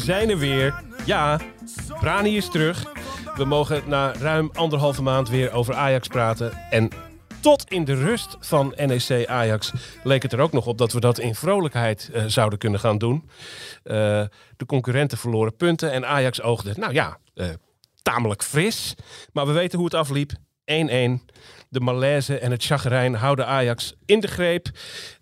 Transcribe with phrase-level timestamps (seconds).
[0.00, 0.82] Zijn er weer.
[1.06, 1.40] Ja,
[2.00, 2.92] Brani is terug.
[3.36, 6.52] We mogen na ruim anderhalve maand weer over Ajax praten.
[6.70, 6.90] En
[7.40, 11.00] tot in de rust van NEC Ajax leek het er ook nog op dat we
[11.00, 13.30] dat in vrolijkheid eh, zouden kunnen gaan doen.
[13.82, 13.94] Eh,
[14.56, 17.48] de concurrenten verloren punten en Ajax oogde, nou ja, eh,
[18.02, 18.94] tamelijk fris.
[19.32, 20.32] Maar we weten hoe het afliep.
[20.64, 21.20] 1-1.
[21.72, 24.70] De malaise en het chagrijn houden Ajax in de greep.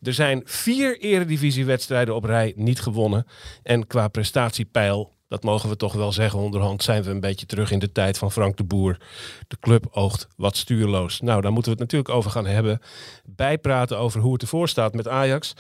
[0.03, 3.27] Er zijn vier eredivisiewedstrijden op rij niet gewonnen.
[3.63, 7.71] En qua prestatiepeil, dat mogen we toch wel zeggen onderhand, zijn we een beetje terug
[7.71, 9.01] in de tijd van Frank de Boer.
[9.49, 11.21] De club oogt wat stuurloos.
[11.21, 12.81] Nou, daar moeten we het natuurlijk over gaan hebben.
[13.25, 15.53] Bijpraten over hoe het ervoor staat met Ajax.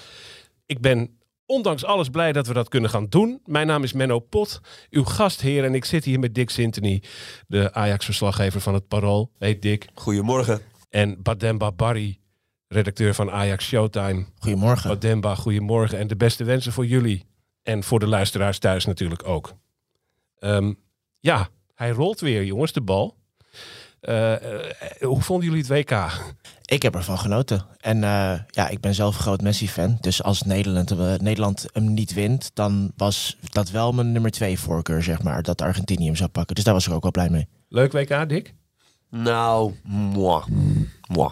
[0.66, 3.40] Ik ben ondanks alles blij dat we dat kunnen gaan doen.
[3.44, 5.64] Mijn naam is Menno Pot, uw gastheer.
[5.64, 7.02] En ik zit hier met Dick Sintony,
[7.46, 9.30] de Ajax-verslaggever van het Parool.
[9.38, 9.88] Hey Dick.
[9.94, 10.76] Goedemorgen.
[10.88, 12.18] En Bademba Barry,
[12.68, 14.26] redacteur van Ajax Showtime.
[14.38, 14.88] Goedemorgen.
[14.88, 15.98] Bademba, goedemorgen.
[15.98, 17.26] En de beste wensen voor jullie.
[17.62, 19.54] En voor de luisteraars thuis natuurlijk ook.
[20.38, 20.72] Ehm,
[21.20, 23.16] ja, hij rolt weer, jongens, de bal.
[24.00, 26.10] Eh, eh, hoe vonden jullie het WK?
[26.64, 27.66] Ik heb ervan genoten.
[27.80, 29.98] En uh, ja, ik ben zelf een groot Messi-fan.
[30.00, 35.02] Dus als Nederland, Nederland hem niet wint, dan was dat wel mijn nummer twee voorkeur,
[35.02, 35.42] zeg maar.
[35.42, 36.54] Dat Argentinië hem zou pakken.
[36.54, 37.48] Dus daar was ik ook wel blij mee.
[37.68, 38.54] Leuk WK, Dick?
[39.08, 40.42] Nou, moi.
[41.08, 41.30] Moi.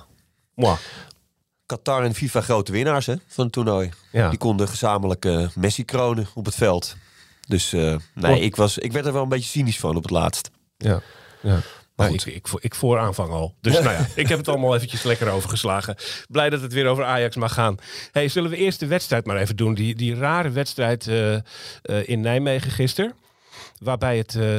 [0.54, 0.76] Moi.
[1.66, 3.90] Qatar en FIFA grote winnaars hè, van het toernooi.
[4.12, 4.28] Ja.
[4.28, 6.96] Die konden gezamenlijk uh, Messi kronen op het veld.
[7.48, 10.10] Dus uh, nee, ik, was, ik werd er wel een beetje cynisch van op het
[10.10, 10.50] laatst.
[10.76, 11.00] Ja,
[11.42, 11.60] ja.
[11.96, 13.54] Maar ik, ik, ik voor aanvang al.
[13.60, 15.96] Dus nou ja, ik heb het allemaal eventjes lekker overgeslagen.
[16.28, 17.76] Blij dat het weer over Ajax mag gaan.
[18.12, 19.74] Hey, zullen we eerst de wedstrijd maar even doen?
[19.74, 21.40] Die, die rare wedstrijd uh, uh,
[22.04, 23.14] in Nijmegen gisteren.
[23.78, 24.56] Waarbij het uh,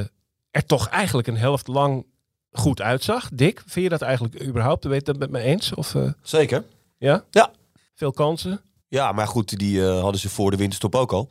[0.51, 2.05] er toch eigenlijk een helft lang
[2.57, 3.29] goed uitzag.
[3.33, 4.83] Dick, vind je dat eigenlijk überhaupt?
[4.83, 5.73] Ben je dat met me eens?
[5.73, 6.63] Of, Zeker.
[6.97, 7.23] Ja?
[7.29, 7.51] Ja.
[7.95, 8.61] Veel kansen?
[8.87, 11.29] Ja, maar goed, die hadden ze voor de winterstop ook al.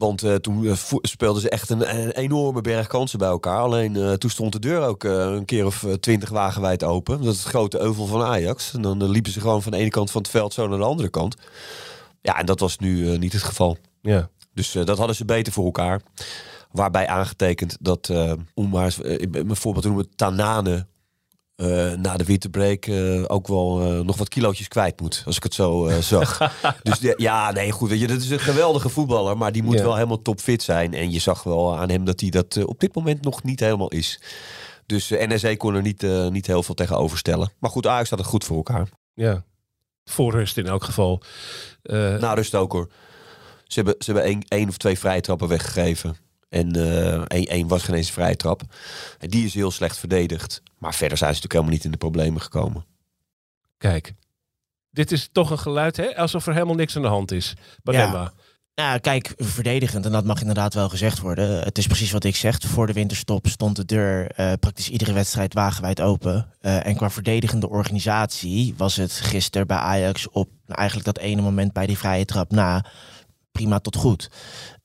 [0.00, 0.72] Want uh, toen uh,
[1.02, 3.58] speelden ze echt een, een, enorme berg kansen bij elkaar.
[3.58, 7.22] Alleen uh, toen stond de deur ook een keer of twintig wagenwijd open.
[7.22, 8.74] Dat is het grote euvel van Ajax.
[8.74, 10.84] En dan liepen ze gewoon van de ene kant van het veld zo naar de
[10.84, 11.36] andere kant.
[12.20, 13.76] Ja, en dat was nu niet het geval.
[14.02, 14.28] Ja.
[14.54, 16.00] Dus dat hadden ze beter voor elkaar.
[16.70, 18.10] Waarbij aangetekend dat,
[18.54, 20.86] om maar een voorbeeld te noemen, Tanane
[21.56, 25.22] uh, na de winterbreak uh, ook wel uh, nog wat kilootjes kwijt moet.
[25.26, 26.38] Als ik het zo zag.
[26.82, 27.88] dus de, ja, nee, goed.
[27.88, 29.36] Weet je, dat is een geweldige voetballer.
[29.36, 29.82] Maar die moet Ja.
[29.82, 30.94] wel helemaal topfit zijn.
[30.94, 33.88] En je zag wel aan hem dat hij dat op dit moment nog niet helemaal
[33.90, 34.20] is.
[34.86, 37.52] Dus NSE kon er niet, niet heel veel tegenover stellen.
[37.58, 38.88] Maar goed, Ajax had het goed voor elkaar.
[39.14, 39.44] Ja.
[40.04, 41.22] Voor rust in elk geval.
[41.82, 42.88] Uh, Na rust ook hoor.
[43.66, 46.16] Ze hebben, ze hebben één, één of twee vrije trappen weggegeven.
[46.50, 46.74] En
[47.26, 48.62] één, één was geen eens een vrije trap.
[49.18, 50.62] En die is heel slecht verdedigd.
[50.78, 52.84] Maar verder zijn ze natuurlijk helemaal niet in de problemen gekomen.
[53.78, 54.14] Kijk,
[54.90, 56.16] dit is toch een geluid, hè?
[56.16, 57.54] Alsof er helemaal niks aan de hand is.
[57.82, 58.20] Bademba.
[58.20, 58.32] Ja.
[58.74, 61.62] Nou, kijk, verdedigend, en dat mag inderdaad wel gezegd worden.
[61.62, 62.58] Het is precies wat ik zeg.
[62.60, 66.52] Voor de winterstop stond de deur uh, praktisch iedere wedstrijd wagenwijd open.
[66.60, 71.42] Uh, en qua verdedigende organisatie was het gisteren bij Ajax op nou, eigenlijk dat ene
[71.42, 72.84] moment bij die vrije trap na
[73.52, 74.30] prima tot goed.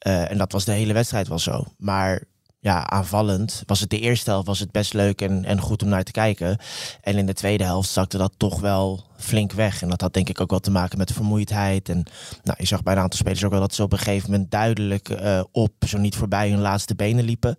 [0.07, 1.65] Uh, en dat was de hele wedstrijd wel zo.
[1.77, 2.23] Maar
[2.59, 5.89] ja, aanvallend was het de eerste helft was het best leuk en, en goed om
[5.89, 6.57] naar te kijken.
[7.01, 9.81] En in de tweede helft zakte dat toch wel flink weg.
[9.81, 11.89] En dat had denk ik ook wel te maken met vermoeidheid.
[11.89, 12.03] En
[12.43, 14.51] nou, je zag bij een aantal spelers ook wel dat ze op een gegeven moment
[14.51, 17.57] duidelijk uh, op, zo niet voorbij hun laatste benen liepen.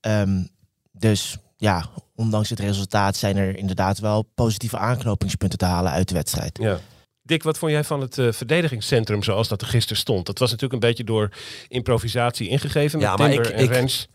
[0.00, 0.48] Um,
[0.92, 6.14] dus ja, ondanks het resultaat zijn er inderdaad wel positieve aanknopingspunten te halen uit de
[6.14, 6.58] wedstrijd.
[6.62, 6.78] Ja.
[7.26, 10.26] Dick, wat vond jij van het uh, verdedigingscentrum zoals dat er gisteren stond?
[10.26, 11.30] Dat was natuurlijk een beetje door
[11.68, 14.08] improvisatie ingegeven met ja, maar Timber ik, en ik, Rens.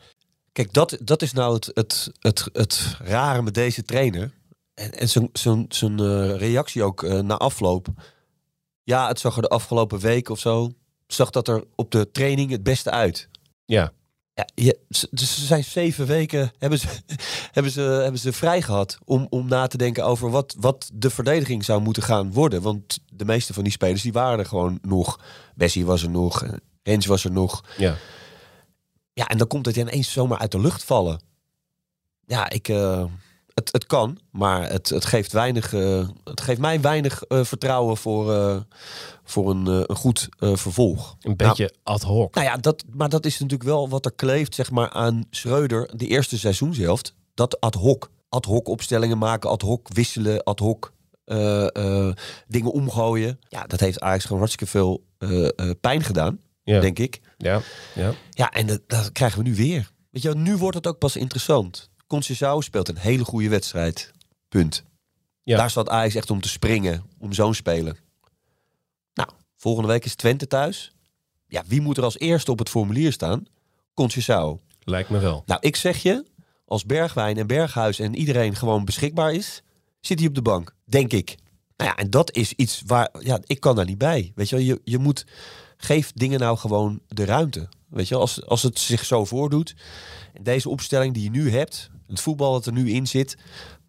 [0.52, 4.31] Kijk, dat, dat is nou het, het, het, het rare met deze trainer.
[4.74, 7.88] En, en zijn, zijn, zijn uh, reactie ook uh, na afloop.
[8.84, 10.72] Ja, het zag er de afgelopen week of zo.
[11.08, 13.30] Zag dat er op de training het beste uit.
[13.66, 13.92] Ja.
[14.41, 14.79] Ja, je,
[15.09, 16.88] dus ze zijn zeven weken hebben ze,
[17.51, 21.09] hebben ze, hebben ze vrij gehad om, om na te denken over wat, wat de
[21.09, 22.61] verdediging zou moeten gaan worden.
[22.61, 25.19] Want de meeste van die spelers die waren er gewoon nog.
[25.55, 26.45] Bessie was er nog,
[26.83, 27.63] Rens was er nog.
[27.77, 27.95] Ja.
[29.13, 31.21] Ja, en dan komt het ineens zomaar uit de lucht vallen.
[32.25, 33.05] Ja, ik, eh,
[33.62, 37.98] het, het kan, maar het, het, geeft, weinig, eh, het geeft mij weinig eh, vertrouwen
[37.98, 38.56] voor, eh,
[39.24, 41.16] voor een, een goed vervolg.
[41.22, 42.36] Een beetje ad hoc.
[42.36, 45.90] Nou ja, dat, maar dat is natuurlijk wel wat er kleeft zeg maar, aan Schreuder
[45.96, 47.16] de eerste seizoenshelft.
[47.34, 48.10] Dat ad hoc.
[48.30, 50.94] Ad hoc opstellingen maken, ad hoc wisselen, ad hoc
[52.48, 53.40] dingen omgooien.
[53.50, 55.04] Ja, dat heeft Ajax gewoon hartstikke veel
[55.81, 56.80] pijn gedaan, Ja.
[56.80, 57.22] denk ik.
[57.38, 57.62] Ja,
[57.96, 58.13] ja.
[58.30, 59.92] Ja, en dat, dat krijgen we nu weer.
[60.12, 61.90] Weet je, nu wordt het ook pas interessant.
[62.16, 64.12] Conceição speelt een hele goede wedstrijd.
[64.50, 64.84] Punt.
[65.44, 65.58] Ja.
[65.58, 67.98] Daar staat Ajax echt om te springen, om zo'n spelen.
[69.13, 70.92] Nou, volgende week is Twente thuis.
[71.48, 73.46] Ja, wie moet er als eerste op het formulier staan?
[73.94, 74.60] Conceição.
[74.84, 75.44] Lijkt me wel.
[75.46, 76.25] Nou, ik zeg je,
[76.66, 79.62] als Bergwijn en Berghuis en iedereen gewoon beschikbaar is,
[80.00, 80.75] zit hij op de bank.
[80.86, 81.36] Denk ik.
[81.78, 84.31] Nou ja, en dat is iets waar, ja, ik kan daar niet bij.
[84.36, 85.25] Weet je wel, je, je moet,
[85.78, 87.69] geef dingen nou gewoon de ruimte.
[87.90, 89.75] Weet je wel, als, als het zich zo voordoet.
[90.34, 93.38] En deze opstelling die je nu hebt, het voetbal dat er nu in zit,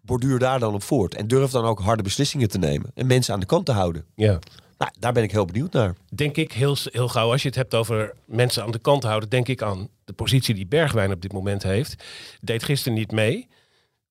[0.01, 1.15] borduur daar dan op voort.
[1.15, 2.91] En durf dan ook harde beslissingen te nemen.
[2.93, 4.05] En mensen aan de kant te houden.
[4.15, 4.39] Ja.
[4.77, 5.95] Nou, daar ben ik heel benieuwd naar.
[6.15, 9.29] Denk ik heel, heel gauw, als je het hebt over mensen aan de kant houden,
[9.29, 12.03] denk ik aan de positie die Bergwijn op dit moment heeft.
[12.41, 13.47] Deed gisteren niet mee.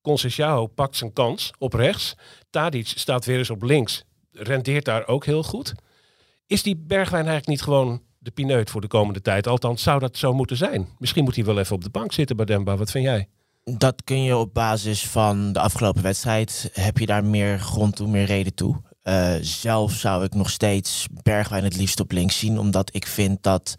[0.01, 2.15] Conceição pakt zijn kans op rechts.
[2.49, 4.03] Tadic staat weer eens op links.
[4.31, 5.73] Rendeert daar ook heel goed.
[6.47, 9.47] Is die Bergwijn eigenlijk niet gewoon de pineut voor de komende tijd?
[9.47, 10.87] Althans, zou dat zo moeten zijn?
[10.97, 12.77] Misschien moet hij wel even op de bank zitten bij Demba.
[12.77, 13.27] Wat vind jij?
[13.63, 16.69] Dat kun je op basis van de afgelopen wedstrijd.
[16.73, 18.81] Heb je daar meer grond toe, meer reden toe?
[19.03, 22.59] Eh, zelf zou ik nog steeds Bergwijn het liefst op links zien.
[22.59, 23.75] Omdat ik vind dat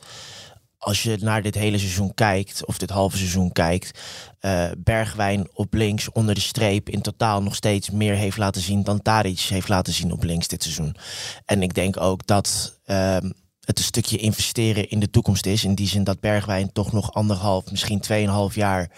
[0.78, 4.00] als je naar dit hele seizoen kijkt, of dit halve seizoen kijkt,
[4.38, 8.82] eh, Bergwijn op links onder de streep in totaal nog steeds meer heeft laten zien
[8.82, 10.96] dan Tadic heeft laten zien op links dit seizoen.
[11.44, 13.30] En ik denk ook dat ehm,
[13.64, 15.64] het een stukje investeren in de toekomst is.
[15.64, 18.90] In die zin dat Bergwijn toch nog anderhalf, misschien tweeënhalf jaar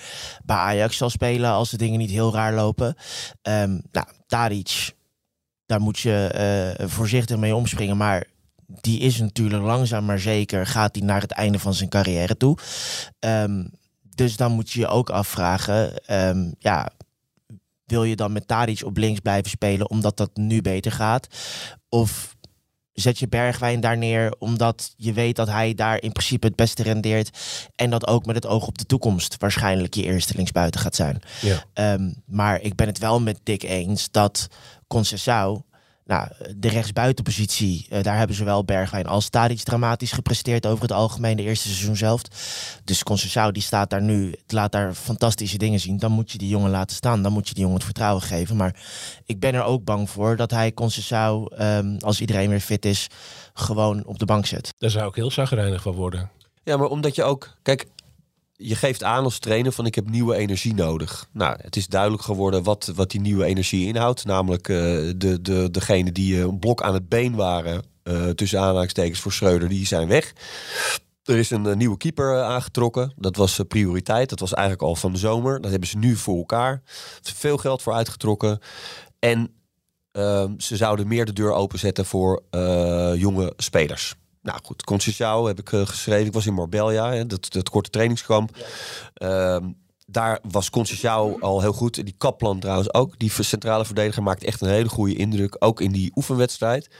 [0.44, 2.96] bij Ajax zal spelen als de dingen niet heel raar lopen.
[3.42, 4.94] Ehm nou, Tadic,
[5.66, 8.26] daar moet je eh, voorzichtig mee omspringen, maar
[8.66, 12.58] die is natuurlijk langzaam maar zeker gaat hij naar het einde van zijn carrière toe.
[13.18, 13.64] Ehm,
[14.14, 16.90] dus dan moet je je ook afvragen, ehm, ja,
[17.84, 21.26] wil je dan met Tadic op links blijven spelen omdat dat nu beter gaat?
[21.88, 22.36] Of
[23.00, 26.82] zet je Bergwijn daar neer omdat je weet dat hij daar in principe het beste
[26.82, 27.38] rendeert
[27.75, 31.22] en dat ook met het oog op de toekomst waarschijnlijk je eerste linksbuiten gaat zijn.
[31.40, 31.64] Ja.
[31.72, 34.48] Ehm, maar ik ben het wel met Dick eens dat
[34.94, 35.64] Conceição,
[36.06, 41.37] nou, de rechtsbuitenpositie, eh, daar hebben zowel Bergwijn als Tadic dramatisch gepresteerd over het algemeen
[41.37, 42.23] de eerste seizoen zelf.
[42.85, 45.99] Dus Conceição die staat daar nu, het laat daar fantastische dingen zien.
[45.99, 48.56] Dan moet je die jongen laten staan, dan moet je die jongen het vertrouwen geven.
[48.56, 48.76] Maar
[49.25, 53.06] ik ben er ook bang voor dat hij Conceição, ehm, als iedereen weer fit is,
[53.55, 54.75] gewoon op de bank zet.
[54.79, 56.31] Daar zou ik heel zagrijnig van worden.
[56.62, 57.56] Ja, maar omdat je ook...
[57.62, 57.87] Kijk,
[58.56, 61.29] je geeft aan als trainer van ik heb nieuwe energie nodig.
[61.32, 64.25] Nou, het is duidelijk geworden wat, wat die nieuwe energie inhoudt.
[64.25, 64.76] Namelijk eh,
[65.17, 67.82] de, de, degene die eh, een blok aan het been waren...
[68.03, 70.32] eh, tussen aanhalingstekens voor Schreuder, die zijn weg.
[71.25, 73.12] Er is een nieuwe keeper aangetrokken.
[73.17, 74.29] Dat was prioriteit.
[74.29, 75.61] Dat was eigenlijk al van de zomer.
[75.61, 76.82] Dat hebben ze nu voor elkaar.
[77.23, 78.59] Veel geld voor uitgetrokken.
[79.19, 79.50] En
[80.12, 82.43] ehm, ze zouden meer de deur openzetten voor
[83.17, 84.14] jonge spelers.
[84.46, 86.26] Nou goed, Conceição heb ik eh, geschreven.
[86.26, 88.56] Ik was in Marbella, hè, dat, dat korte trainingskamp.
[89.14, 89.64] Ehm,
[90.06, 92.04] daar was Conceição al heel goed.
[92.04, 93.18] Die Kaplan trouwens ook.
[93.18, 95.56] Die centrale verdediger maakt echt een hele goede indruk.
[95.59, 96.90] Ook in die oefenwedstrijd.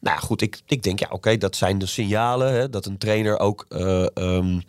[0.00, 2.52] Nou goed, ik, ik denk ja, oké, dat zijn de signalen.
[2.52, 4.60] Hè, dat een trainer ook eh, ehm,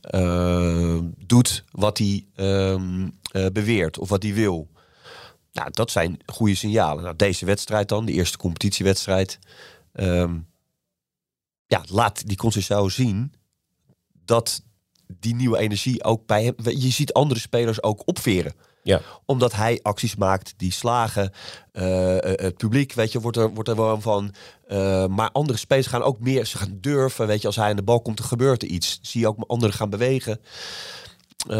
[0.00, 4.68] eh, doet wat hij ehm, eh, beweert of wat hij wil.
[5.52, 7.02] Nou, dat zijn goede signalen.
[7.02, 9.38] Nou, deze wedstrijd dan, de eerste competitiewedstrijd.
[11.72, 13.32] Ja, laat die Conceição zien
[14.24, 14.62] dat
[15.18, 16.54] die nieuwe energie ook bij hem...
[16.64, 18.52] Je ziet andere spelers ook opveren.
[18.82, 19.00] Ja.
[19.24, 21.32] Omdat hij acties maakt die slagen.
[21.72, 24.34] Eh, eh, het publiek, weet je, wordt er, wordt er warm van.
[24.66, 26.46] Eh, maar andere spelers gaan ook meer...
[26.46, 27.46] Ze gaan durven, weet je.
[27.46, 28.98] Als hij aan de bal komt, er gebeurt er iets.
[29.02, 30.40] Zie je ook anderen gaan bewegen.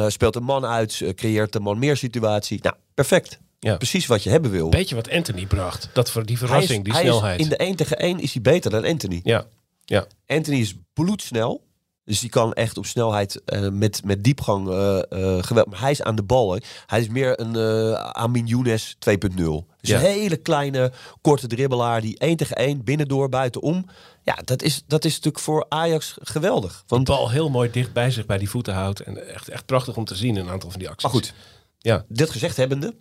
[0.07, 2.59] Speelt een man uit, creëert een man meer situatie.
[2.63, 3.41] Nou, perfect.
[3.59, 3.77] Ja.
[3.77, 4.69] Precies wat je hebben wil.
[4.69, 5.89] Beetje wat Anthony bracht.
[5.93, 7.41] Dat voor die is- verrassing, die snelheid.
[7.41, 9.21] in de 1 tegen 1 is hij beter dan Anthony.
[9.23, 9.47] Ja,
[9.85, 10.07] ja.
[10.27, 11.71] Anthony is bloedsnel.
[12.05, 14.99] Dus die kan echt op snelheid eh, met, met diepgang eh,
[15.43, 15.67] geweld.
[15.71, 16.53] Maar hij is aan de bal.
[16.53, 16.59] hè.
[16.87, 17.57] Hij is meer een
[17.97, 19.35] Amin Younes 2.0.
[19.35, 19.97] Dus Ja.
[19.97, 23.87] een hele kleine, korte dribbelaar die 1 tegen 1 binnendoor, buitenom.
[24.23, 26.73] Ja, dat is, dat is natuurlijk voor Ajax geweldig.
[26.79, 29.01] De Want, bal heel mooi dicht bij zich, bij die voeten houdt.
[29.01, 31.13] En echt, echt prachtig om te zien, een aantal van die acties.
[31.13, 31.35] maar goed,
[31.79, 32.95] Ja, dit gezegd hebbende,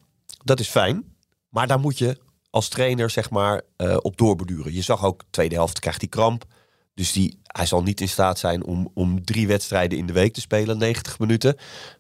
[0.44, 1.16] dat is fijn.
[1.50, 2.18] Maar daar moet je
[2.50, 3.62] als trainer zeg maar
[4.02, 4.74] op doorborduren.
[4.74, 6.46] Je zag ook, tweede helft krijgt hij kramp.
[6.94, 10.34] Dus die, hij zal niet in staat zijn om, om drie wedstrijden in de week
[10.34, 11.56] te spelen, 90 minuten.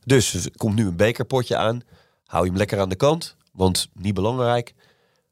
[0.05, 1.81] Dus er komt nu een bekerpotje aan.
[2.25, 4.73] Hou je hem lekker aan de kant, want niet belangrijk.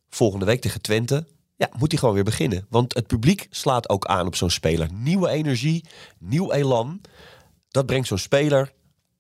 [0.10, 1.26] Volgende week tegen Twente,
[1.56, 2.66] ja, moet hij gewoon weer beginnen.
[2.70, 4.90] Want het publiek slaat ook aan op zo'n speler.
[4.94, 5.86] Nieuwe energie,
[6.18, 7.02] nieuw elan.
[7.70, 8.74] Dat brengt zo'n speler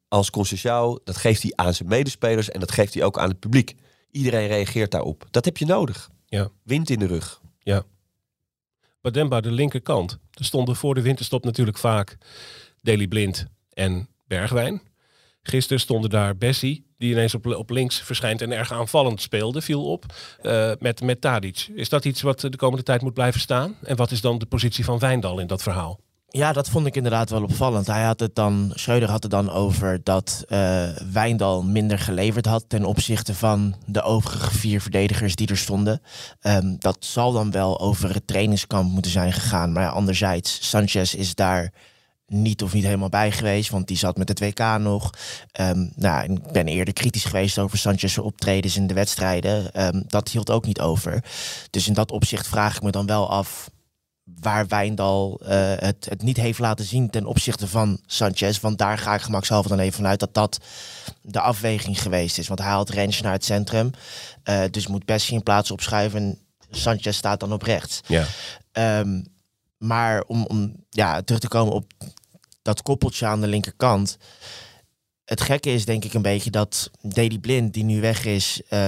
[0.09, 3.39] als Conceição, dat geeft hij aan zijn medespelers en dat geeft hij ook aan het
[3.39, 3.75] publiek.
[4.11, 5.27] Iedereen reageert daarop.
[5.31, 6.09] Dat heb je nodig.
[6.25, 6.49] Ja.
[6.63, 7.41] Wind in de rug.
[7.59, 7.83] Ja.
[9.11, 10.19] Bademba, de linkerkant.
[10.33, 12.17] Er stonden voor de winterstop natuurlijk vaak
[12.81, 14.81] Deli Blind en Bergwijn.
[15.43, 19.85] Gisteren stonden daar Bessie, die ineens op, op links verschijnt en erg aanvallend speelde, viel
[19.85, 20.05] op,
[20.41, 21.69] eh, met, met Tadic.
[21.73, 23.77] Is dat iets wat de komende tijd moet blijven staan?
[23.83, 25.99] En wat is dan de positie van Wijndal in dat verhaal?
[26.31, 27.87] Ja, dat vond ik inderdaad wel opvallend.
[27.87, 32.65] Hij had het dan, Schreuder had het dan over dat uh, Wijndal minder geleverd had
[32.67, 36.01] ten opzichte van de overige vier verdedigers die er stonden.
[36.41, 39.71] Um, dat zal dan wel over het trainingskamp moeten zijn gegaan.
[39.71, 41.73] Maar anderzijds, Sanchez is daar
[42.27, 45.09] niet of niet helemaal bij geweest, want die zat met het WK nog.
[45.59, 49.85] Um, nou, ik ben eerder kritisch geweest over Sanchez' optredens in de wedstrijden.
[49.85, 51.23] Um, dat hield ook niet over.
[51.69, 53.69] Dus in dat opzicht vraag ik me dan wel af
[54.41, 58.59] waar Wijndal uh, het, het niet heeft laten zien ten opzichte van Sanchez.
[58.59, 60.59] Want daar ga ik gemakshalve dan even vanuit dat dat
[61.21, 62.47] de afweging geweest is.
[62.47, 63.91] Want hij haalt Rens naar het centrum.
[64.43, 66.19] Uh, dus moet Bessie in plaats opschuiven.
[66.19, 66.39] En
[66.71, 68.01] Sanchez staat dan op rechts.
[68.07, 68.25] Ja.
[68.99, 69.25] Um,
[69.77, 71.91] maar om, om ja, terug te komen op
[72.61, 74.17] dat koppeltje aan de linkerkant.
[75.29, 78.79] Het gekke is denk ik een beetje dat Daily Blind, die nu weg is, uh,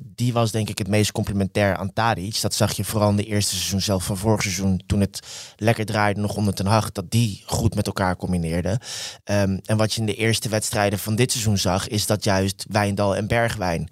[0.00, 2.40] die was denk ik het meest complementair aan Tadic.
[2.40, 5.20] Dat zag je vooral in de eerste seizoen zelf van vorig seizoen, toen het
[5.56, 8.78] lekker draaide nog onder ten Hag, dat die goed met elkaar combineerden.
[9.24, 12.66] Um, en wat je in de eerste wedstrijden van dit seizoen zag, is dat juist
[12.68, 13.88] Wijndal en Bergwijn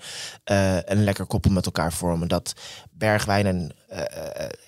[0.50, 2.28] uh, een lekker koppel met elkaar vormen.
[2.28, 2.52] Dat
[2.90, 3.74] Bergwijn en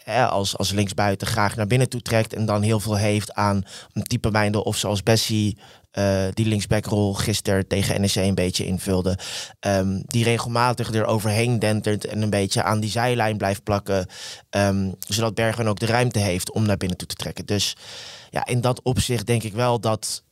[0.06, 3.62] uh, als, als linksbuiten graag naar binnen toe trekt en dan heel veel heeft aan
[3.92, 5.58] een type Wijndal of zoals Bessie
[5.99, 9.19] uh, die linksbackrol gisteren tegen NEC een beetje invulde.
[9.61, 14.07] Um, die regelmatig er overheen dentert en een beetje aan die zijlijn blijft plakken.
[14.50, 17.47] Um, zodat Bergwijn ook de ruimte heeft om naar binnen toe te trekken.
[17.47, 17.76] Dus
[18.31, 20.23] ja, in dat opzicht denk ik wel dat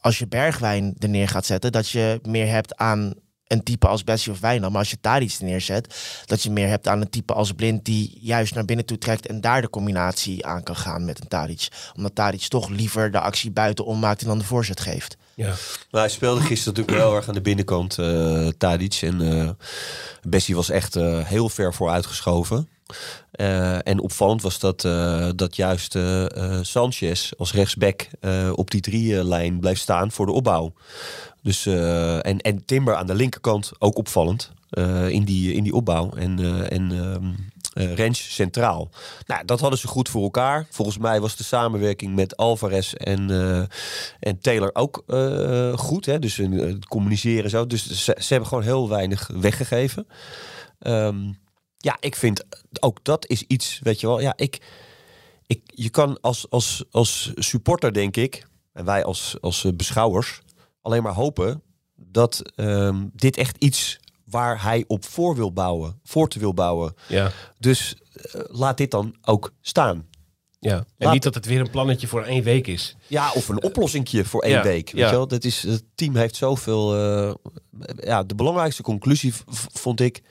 [0.00, 3.14] als je Bergwijn er neer gaat zetten, dat je meer hebt aan
[3.48, 4.72] een type als Bessie of Wijnald.
[4.72, 5.94] Maar als je daar iets neerzet,
[6.26, 9.26] dat je meer hebt aan een type als Blind die juist naar binnen toe trekt
[9.26, 11.68] en daar de combinatie aan kan gaan met een Tadic.
[11.96, 15.16] Omdat Tadic toch liever de actie buitenom maakt en dan de voorzet geeft.
[15.34, 15.54] Ja.
[15.90, 18.98] Maar hij speelde gisteren natuurlijk heel erg aan de binnenkant, uh, Tadic.
[19.02, 19.50] En uh,
[20.22, 22.68] Bessie was echt uh, heel ver vooruitgeschoven.
[23.40, 26.26] Uh, en opvallend was dat, uh, dat juist uh,
[26.62, 28.08] Sanchez als rechtsback
[28.54, 30.72] op die drie-lijn blijft staan voor de opbouw.
[31.48, 34.52] Dus, en, en Timber aan de linkerkant ook opvallend
[35.08, 36.10] in, die, in die opbouw.
[36.10, 36.90] En, en
[37.78, 38.90] uh, Rens centraal.
[39.26, 40.66] Nou, dat hadden ze goed voor elkaar.
[40.70, 43.64] Volgens mij was de samenwerking met Alvarez en, uh,
[44.20, 46.06] en Taylor ook uh, goed.
[46.06, 46.18] Hè?
[46.18, 46.40] Dus
[46.88, 47.66] communiceren zo.
[47.66, 50.06] Dus ze, hebben gewoon heel weinig weggegeven.
[50.80, 51.38] Um,
[51.76, 52.44] ja, ik vind
[52.80, 54.20] ook dat is iets, weet je wel.
[54.20, 54.60] Ja, ik,
[55.46, 60.40] ik, je kan als, als, als supporter, denk ik, en wij als, als beschouwers,
[60.88, 61.62] alleen maar hopen
[61.94, 66.94] dat um, dit echt iets waar hij op voor wil bouwen, voor te wil bouwen.
[67.08, 67.30] Ja.
[67.58, 67.96] Dus
[68.34, 70.06] uh, laat dit dan ook staan.
[70.60, 72.96] Ja, en laat niet dat het weer een plannetje voor één week is.
[73.06, 74.90] Ja, of een oplossingje voor één ja, week.
[74.90, 75.06] Weet ja.
[75.06, 75.28] je wel?
[75.28, 76.96] Dat is, het team heeft zoveel...
[76.96, 77.34] Uh,
[77.96, 79.32] ja, de belangrijkste conclusie
[79.72, 80.22] vond ik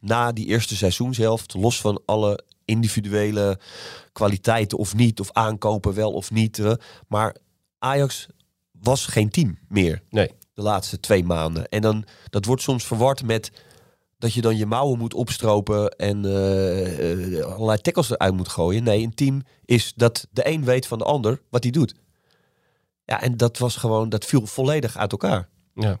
[0.00, 3.58] na die eerste seizoenshelft, los van alle individuele
[4.12, 6.58] kwaliteiten of niet, of aankopen wel of niet.
[6.58, 6.72] Uh,
[7.08, 7.36] maar
[7.78, 8.26] Ajax
[8.82, 10.02] was geen team meer.
[10.10, 10.30] Nee.
[10.54, 11.68] De laatste twee maanden.
[11.68, 13.50] En dan, dat wordt soms verward met
[14.18, 18.82] dat je dan je mouwen moet opstropen en uh, uh, allerlei tackles eruit moet gooien.
[18.82, 21.94] Nee, een team is dat de een weet van de ander wat hij doet.
[23.04, 25.48] Ja, en dat was gewoon, dat viel volledig uit elkaar.
[25.74, 25.98] Ja.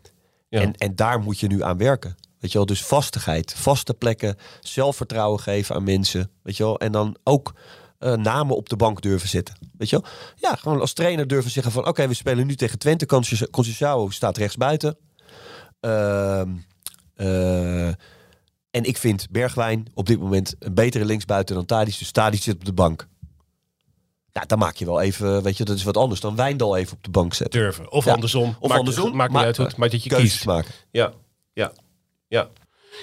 [0.48, 0.60] ja.
[0.60, 2.16] En, en daar moet je nu aan werken.
[2.38, 6.30] Weet je wel, dus vastigheid, vaste plekken, zelfvertrouwen geven aan mensen.
[6.42, 7.54] Weet je wel, en dan ook
[7.98, 9.58] uh, namen op de bank durven zetten.
[9.78, 10.10] Weet je wel?
[10.34, 11.80] Ja, gewoon als trainer durven zeggen van...
[11.80, 13.06] oké, okay, we spelen nu tegen Twente.
[13.50, 14.96] Conceição staat rechts buiten.
[15.80, 16.42] Uh,
[17.16, 17.86] uh,
[18.70, 21.98] en ik vind Bergwijn op dit moment een betere linksbuiten dan Tadic.
[21.98, 23.08] Dus Tadic zit op de bank.
[24.32, 26.96] Ja, dan maak je wel even, weet je, dat is wat anders dan Wijndal even
[26.96, 27.60] op de bank zetten.
[27.60, 27.92] Durven.
[27.92, 28.12] Of ja.
[28.12, 28.56] andersom.
[28.60, 29.16] Of maakt, andersom.
[29.16, 30.44] Maakt niet uit hoe het, maar dat je kiest.
[30.44, 30.70] maken.
[30.90, 31.12] Ja,
[31.52, 31.72] ja,
[32.28, 32.48] ja.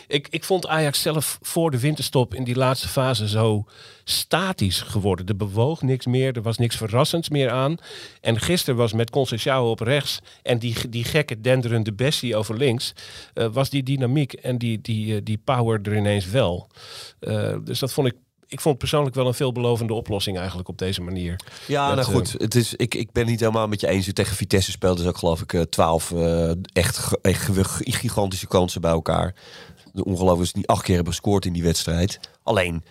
[0.07, 3.65] Ik, ik vond Ajax zelf voor de winterstop in die laatste fase zo
[4.03, 5.25] statisch geworden.
[5.25, 7.77] Er bewoog niks meer, er was niks verrassends meer aan.
[8.21, 12.93] En gisteren was met Conceição op rechts en die, die gekke denderende Bessie over links...
[13.33, 16.69] Uh, was die dynamiek en die, die, uh, die power er ineens wel.
[17.19, 18.15] Uh, dus dat vond ik
[18.47, 21.39] ik vond persoonlijk wel een veelbelovende oplossing eigenlijk op deze manier.
[21.67, 22.35] Ja, Dat, nou goed.
[22.37, 24.13] Het is, ik, ik ben niet helemaal met je eens.
[24.13, 27.49] Tegen Vitesse speelden ze ook geloof ik eh, twaalf eh, echt, echt
[27.83, 29.35] gigantische kansen bij elkaar.
[30.03, 32.19] Ongelooflijk is niet acht keer hebben gescoord in die wedstrijd.
[32.43, 32.83] Alleen,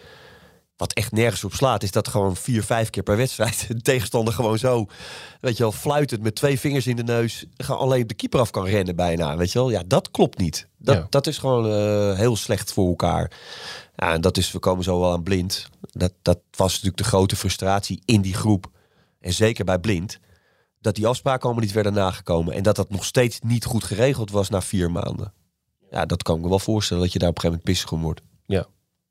[0.76, 4.34] wat echt nergens op slaat, is dat gewoon vier, vijf keer per wedstrijd de tegenstander
[4.34, 4.87] gewoon zo,
[5.40, 8.64] weet je wel, fluitend met twee vingers in de neus, alleen de keeper af kan
[8.66, 9.70] rennen bijna, weet je wel.
[9.70, 10.68] Ja, dat klopt niet.
[10.78, 11.06] Dat, Ja.
[11.11, 13.30] dat is gewoon eh, heel slecht voor elkaar.
[13.96, 15.68] Ja, en dat is, we komen zo wel aan blind.
[15.80, 18.70] Dat, dat was natuurlijk de grote frustratie in die groep.
[19.20, 20.18] En zeker bij blind.
[20.80, 22.54] Dat die afspraken allemaal niet werden nagekomen.
[22.54, 25.32] En dat dat nog steeds niet goed geregeld was na vier maanden.
[25.94, 27.98] Ja, dat kan ik me wel voorstellen dat je daar op een gegeven moment pissig
[27.98, 28.20] om wordt.
[28.46, 28.66] Ja.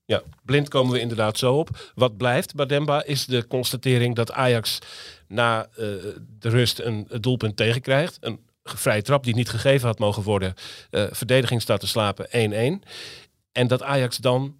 [0.05, 1.91] Ja, blind komen we inderdaad zo op.
[1.95, 4.79] Wat blijft, Bademba, is de constatering dat Ajax
[5.27, 5.77] na eh,
[6.39, 8.17] de rust een doelpunt tegenkrijgt.
[8.19, 10.53] Een vrije trap die niet gegeven had mogen worden.
[10.89, 12.83] Eh, verdediging staat te slapen 1-1.
[13.51, 14.59] En dat Ajax dan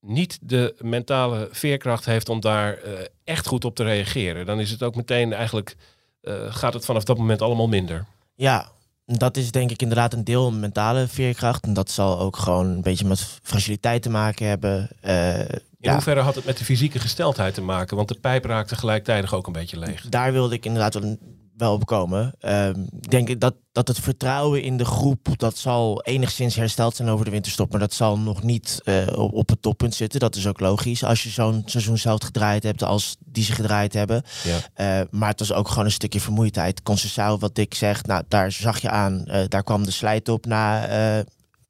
[0.00, 2.92] niet de mentale veerkracht heeft om daar eh,
[3.24, 4.46] echt goed op te reageren.
[4.46, 5.76] Dan is het ook meteen eigenlijk,
[6.20, 8.06] eh, gaat het vanaf dat moment allemaal minder.
[8.34, 8.72] Ja,
[9.06, 11.64] dat is denk ik inderdaad een deel mentale veerkracht.
[11.64, 14.88] En dat zal ook gewoon een beetje met fragiliteit te maken hebben.
[15.00, 15.46] Eh, In
[15.78, 17.96] ja, hoeverre had het met de fysieke gesteldheid te maken?
[17.96, 20.08] Want de pijp raakte gelijktijdig ook een beetje leeg.
[20.08, 21.16] daar wilde ik inderdaad wel,
[21.56, 22.34] wel op komen.
[22.40, 27.08] Ehm, ik denk dat, dat het vertrouwen in de groep, dat zal enigszins hersteld zijn
[27.08, 27.70] over de winterstop.
[27.70, 30.20] Maar dat zal nog niet eh, op, op het toppunt zitten.
[30.20, 31.04] Dat is ook logisch.
[31.04, 34.22] Als je zo'n seizoen zelf gedraaid hebt als die ze gedraaid hebben.
[34.44, 34.58] Ja.
[35.00, 36.82] Eh, maar het was ook gewoon een stukje vermoeidheid.
[36.82, 39.24] Concessao, wat Dick zegt, nou, daar zag je aan.
[39.26, 40.86] eh, daar kwam de slijt op na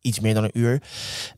[0.04, 0.82] iets meer dan een uur.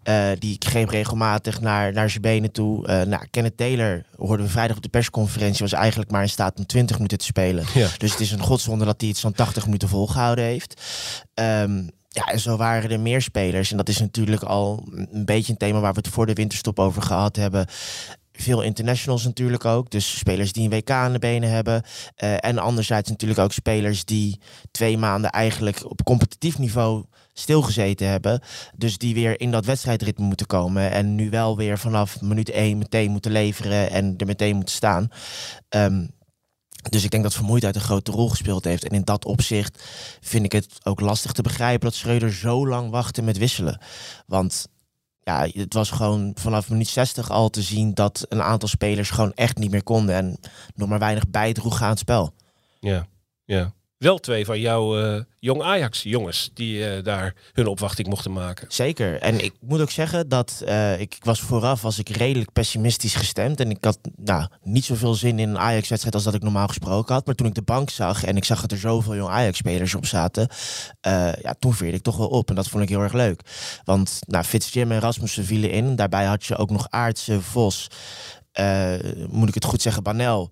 [0.03, 2.87] Eh, die greep regelmatig naar, naar zijn benen toe.
[2.87, 6.59] Eh nou, Kenneth Taylor, hoorden we vrijdag op de persconferentie, was eigenlijk maar in staat
[6.59, 7.65] om 20 minuten te spelen.
[7.75, 7.89] Ja.
[7.99, 10.83] Dus het is een godswonde dat hij het zo'n 80 minuten volgehouden heeft.
[11.35, 13.71] Ehm, ja, en zo waren er meer spelers.
[13.71, 16.79] En dat is natuurlijk al een beetje een thema waar we het voor de winterstop
[16.79, 17.67] over gehad hebben.
[18.33, 19.91] Veel internationals natuurlijk ook.
[19.91, 21.83] Dus spelers die een WK aan de benen hebben.
[22.15, 27.05] Eh, en anderzijds natuurlijk ook spelers die twee maanden eigenlijk op competitief niveau
[27.39, 28.41] stilgezeten hebben.
[28.77, 30.91] Dus die weer in dat wedstrijdritme moeten komen.
[30.91, 35.09] En nu wel weer vanaf minuut 1 meteen moeten leveren en er meteen moeten staan.
[35.69, 36.07] Ehm,
[36.91, 38.85] dus ik denk dat vermoeidheid een grote rol gespeeld heeft.
[38.85, 39.85] En in dat opzicht
[40.21, 43.81] vind ik het ook lastig te begrijpen dat Schreuder zo lang wachtte met wisselen.
[44.27, 44.67] Want
[45.21, 49.33] ja, het was gewoon vanaf minuut 60 al te zien dat een aantal spelers gewoon
[49.33, 50.15] echt niet meer konden.
[50.15, 50.39] En
[50.75, 52.35] nog maar weinig bijdroegen aan het spel.
[52.81, 53.07] Ja,
[53.45, 53.73] ja.
[54.07, 58.67] Wel twee van jouw eh, jong Ajax jongens die eh, daar hun opwachting mochten maken.
[58.69, 59.21] Zeker.
[59.21, 63.15] En ik moet ook zeggen dat eh, ik, ik was vooraf was ik redelijk pessimistisch
[63.15, 63.61] gestemd.
[63.61, 67.15] En ik had nou, niet zoveel zin in een Ajax-wedstrijd als dat ik normaal gesproken
[67.15, 67.27] had.
[67.27, 70.07] Maar toen ik de bank zag en ik zag dat er zoveel jong Ajax-spelers op
[70.07, 70.49] zaten,
[71.43, 72.49] ja, toen veerde ik toch wel op.
[72.49, 73.41] En dat vond ik heel erg leuk.
[73.85, 75.97] Want nou, Fitz Jim en Rasmussen vielen in.
[75.97, 77.87] Daarbij had je ook nog Aartse, Vos,
[79.29, 80.51] moet ik het goed zeggen, Banel.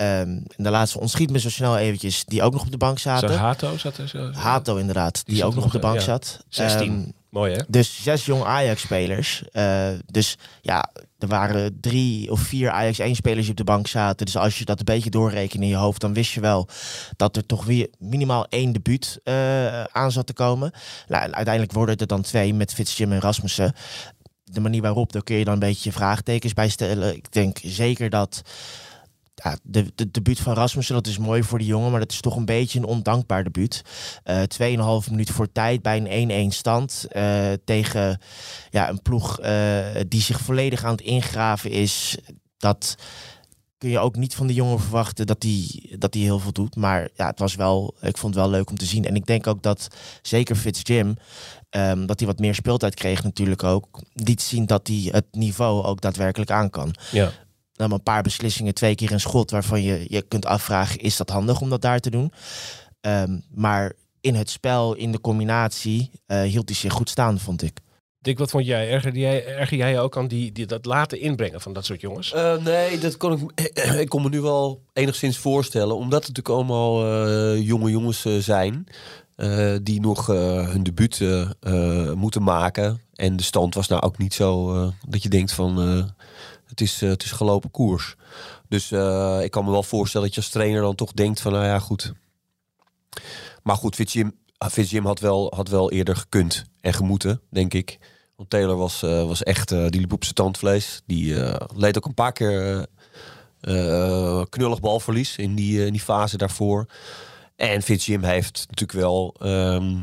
[0.00, 3.38] En de laatste ontschiet me zo snel eventjes, die ook nog op de bank zaten.
[3.38, 4.32] Hato zat er zo.
[4.32, 6.02] Hato inderdaad, die, ook nog op de bank ja.
[6.02, 6.44] zat.
[6.48, 6.88] 16.
[6.88, 7.62] Ehm, Mooi hè?
[7.68, 9.42] dus zes jong Ajax-spelers.
[9.52, 14.26] Eh, dus ja, er waren drie of vier Ajax 1-spelers die op de bank zaten.
[14.26, 16.68] Dus als je dat een beetje doorrekent in je hoofd, dan wist je wel
[17.16, 20.72] dat er toch weer minimaal één debuut eh, aan zat te komen.
[21.08, 23.74] Nou, uiteindelijk worden het er dan twee met Fitzjim en Rasmussen.
[24.44, 27.16] De manier waarop, daar kun je dan een beetje vraagtekens bij stellen.
[27.16, 28.42] Ik denk zeker dat
[29.42, 32.20] ja, de, de debuut van Rasmussen, dat is mooi voor die jongen, maar dat is
[32.20, 33.82] toch een beetje een ondankbaar debuut.
[34.22, 34.42] Eh
[35.04, 38.20] 2,5 minuut voor tijd bij een 1-1 stand eh, tegen
[38.70, 42.18] ja, een ploeg eh, die zich volledig aan het ingraven is.
[42.56, 42.96] Dat
[43.78, 46.76] kun je ook niet van de jongen verwachten dat hij dat die heel veel doet.
[46.76, 49.04] Maar ja, het was wel, ik vond het wel leuk om te zien.
[49.04, 49.88] En ik denk ook dat
[50.22, 51.16] zeker Fitz Jim,
[51.70, 55.84] ehm, dat hij wat meer speeltijd kreeg natuurlijk ook, liet zien dat hij het niveau
[55.84, 57.32] ook daadwerkelijk aan kan Ja.
[57.80, 61.30] Dan een paar beslissingen, twee keer een schot waarvan je je kunt afvragen, is dat
[61.30, 62.32] handig om dat daar te doen?
[63.00, 67.62] Ehm, maar in het spel, in de combinatie, eh, hield hij zich goed staan, vond
[67.62, 67.78] ik.
[68.22, 68.90] Dick, wat vond jij?
[68.90, 72.00] Erger jij, erger jij je ook aan die, die, dat laten inbrengen van dat soort
[72.00, 72.32] jongens?
[72.32, 73.70] Eh, nee, dat kon ik,
[74.04, 75.96] ik kon me nu wel enigszins voorstellen.
[75.96, 78.86] Omdat het natuurlijk allemaal eh, jonge jongens eh, zijn.
[79.36, 81.20] eh, die nog eh, hun debuut
[82.14, 83.00] moeten maken.
[83.14, 85.78] En de stand was nou ook niet zo eh, dat je denkt van...
[86.70, 88.16] eh, het, is, eh, het is gelopen koers.
[88.68, 91.52] Dus eh, ik kan me wel voorstellen dat je als trainer dan toch denkt van...
[91.52, 92.12] Nou ja, goed.
[93.62, 94.36] Maar goed, Fitzjim,
[94.70, 97.98] Fitzjim had, wel, had wel eerder gekund en gemoeten, denk ik.
[98.36, 101.02] Want Taylor was, eh, was echt, eh, die liep op zijn tandvlees.
[101.06, 102.86] Die eh, leed ook een paar keer
[103.60, 103.98] eh,
[104.40, 106.86] eh, knullig balverlies in die, eh, die fase daarvoor.
[107.56, 110.00] En Fitzjim heeft natuurlijk wel ehm,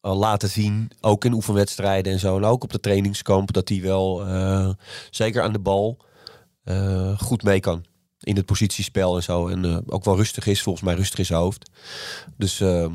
[0.00, 4.26] laten zien, ook in oefenwedstrijden en zo, en ook op de trainingskamp, dat hij wel,
[4.26, 4.70] eh,
[5.10, 5.98] zeker aan de bal,
[6.64, 7.84] eh, goed mee kan.
[8.20, 9.48] In het positiespel en zo.
[9.48, 11.70] En eh, ook wel rustig is, volgens mij rustig in zijn hoofd.
[12.36, 12.94] Dus ehm,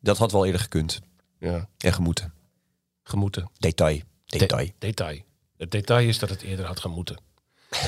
[0.00, 1.00] dat had wel eerder gekund.
[1.38, 2.32] Ja, En gemoeten.
[3.02, 3.50] gemoeten.
[3.58, 4.00] Detail.
[4.26, 4.68] Detail.
[4.78, 5.20] Detail.
[5.56, 7.20] Het detail is dat het eerder had gemoeten.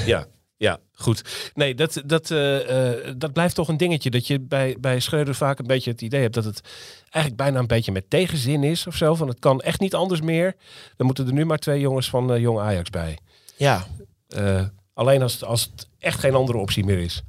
[0.07, 0.27] ja,
[0.63, 1.51] ja, goed.
[1.55, 4.11] Nee, dat, dat, eh, eh, dat blijft toch een dingetje.
[4.11, 6.61] Dat je bij, bij Schreuder vaak een beetje het idee hebt dat het
[7.03, 9.15] eigenlijk bijna een beetje met tegenzin is of zo.
[9.15, 10.55] Van het kan echt niet anders meer.
[10.97, 13.19] Dan moeten er nu maar twee jongens van eh, Jong Ajax bij.
[13.57, 13.87] Ja,
[14.95, 17.23] alleen als, als het echt geen andere optie meer is.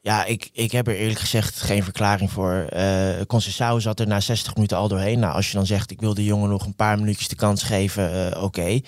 [0.00, 2.66] Ja, ik, ik heb er eerlijk gezegd geen verklaring voor.
[2.68, 5.18] Eh Conceição zat er na 60 minuten al doorheen.
[5.18, 7.62] Nou, als je dan zegt, ik wil de jongen nog een paar minuutjes de kans
[7.62, 8.80] geven, eh, oké.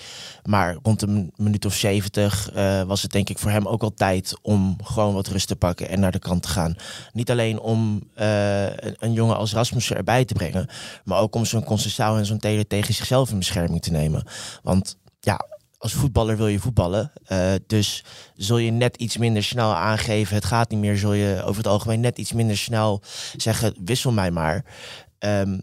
[0.43, 3.93] Maar rond een minuut of 70 eh, was het denk ik voor hem ook al
[3.93, 6.75] tijd om gewoon wat rust te pakken en naar de kant te gaan.
[7.13, 10.69] Niet alleen om een, jongen als Rasmussen erbij te brengen,
[11.03, 14.23] maar ook om zo'n Conceição en zo'n Taylor tegen zichzelf in bescherming te nemen.
[14.63, 15.45] Want ja,
[15.81, 17.11] als voetballer wil je voetballen.
[17.23, 18.03] eh, dus
[18.35, 20.35] zul je net iets minder snel aangeven.
[20.35, 20.97] Het gaat niet meer.
[20.97, 23.01] Zul je over het algemeen net iets minder snel
[23.37, 23.75] zeggen.
[23.83, 24.65] Wissel mij maar.
[25.19, 25.59] Ehm,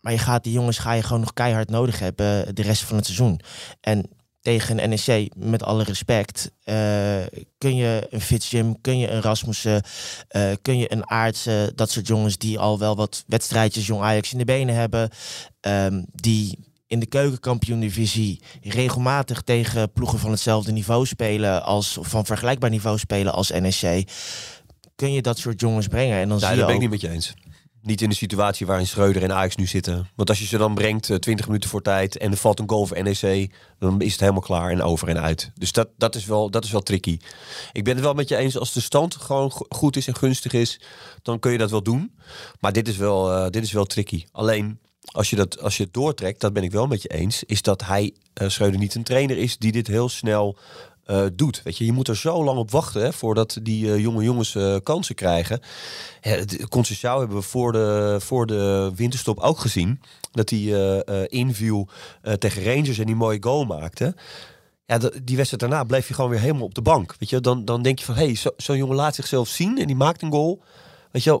[0.00, 2.96] maar je gaat die jongens ga je gewoon nog keihard nodig hebben de rest van
[2.96, 3.40] het seizoen.
[3.80, 4.08] En
[4.40, 7.26] tegen NEC, met alle respect, eh,
[7.58, 9.82] kun je een Fitzjim, kun je een Rasmussen,
[10.28, 14.32] eh, kun je een Aartse, dat soort jongens die al wel wat wedstrijdjes jong Ajax
[14.32, 15.10] in de benen hebben,
[15.60, 22.26] ehm, die in de keukenkampioen-divisie regelmatig tegen ploegen van hetzelfde niveau spelen als of van
[22.26, 24.08] vergelijkbaar niveau spelen als NEC.
[24.94, 26.16] Kun je dat soort jongens brengen?
[26.20, 27.34] En dan Nee, zie je dat ben ik niet met je eens.
[27.82, 30.08] Niet in de situatie waarin Schreuder en Ajax nu zitten.
[30.14, 32.68] Want als je ze dan brengt eh, 20 minuten voor tijd en er valt een
[32.68, 35.50] goal voor NEC, dan is het helemaal klaar en over en uit.
[35.54, 37.18] Dus dat, dat, is, wel, dat is wel tricky.
[37.72, 40.16] Ik ben het wel met je eens, als de stand gewoon go- goed is en
[40.16, 40.80] gunstig is,
[41.22, 42.14] dan kun je dat wel doen.
[42.60, 44.24] Maar dit is wel, eh, dit is wel tricky.
[44.32, 44.78] Alleen
[45.12, 47.62] als je, dat, als je het doortrekt, dat ben ik wel met je eens, is
[47.62, 50.56] dat hij, eh Schreuder, niet een trainer is die dit heel snel
[51.04, 51.60] eh, doet.
[51.64, 54.56] Weet je, je moet er zo lang op wachten hè, voordat die eh, jonge jongens
[54.82, 55.60] kansen krijgen.
[56.68, 60.00] Conceição hebben we voor de, voor de winterstop ook gezien.
[60.32, 61.88] Dat hij inviel
[62.38, 64.14] tegen Rangers en die mooie goal maakte.
[64.86, 67.14] Ja, die wedstrijd daarna bleef je gewoon weer helemaal op de bank.
[67.18, 69.78] Weet je, dan, dan denk je van, hé, hey, zo- zo'n jongen laat zichzelf zien
[69.78, 70.62] en die maakt een goal.
[71.10, 71.40] Weet je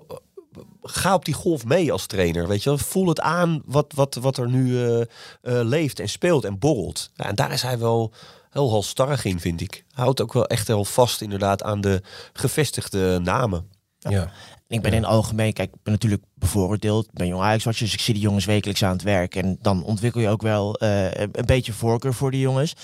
[0.82, 2.48] ga op die golf mee als trainer.
[2.48, 5.06] Weet je wel, voel het aan wat, wat, wat er nu eh, eh,
[5.42, 7.10] leeft en speelt en borrelt.
[7.14, 8.12] Ja, en daar is hij wel
[8.50, 9.84] heel halstarrig in, vind ik.
[9.94, 13.68] Hij houdt ook wel echt heel vast inderdaad aan de gevestigde namen.
[13.98, 14.32] Ja.
[14.68, 17.04] Ik ben in het algemeen, kijk, ik ben natuurlijk bevooroordeeld.
[17.04, 19.34] Ik ben jong ajax dus ik zie die jongens wekelijks aan het werk.
[19.34, 22.74] En dan ontwikkel je ook wel eh, een een beetje voorkeur voor die jongens.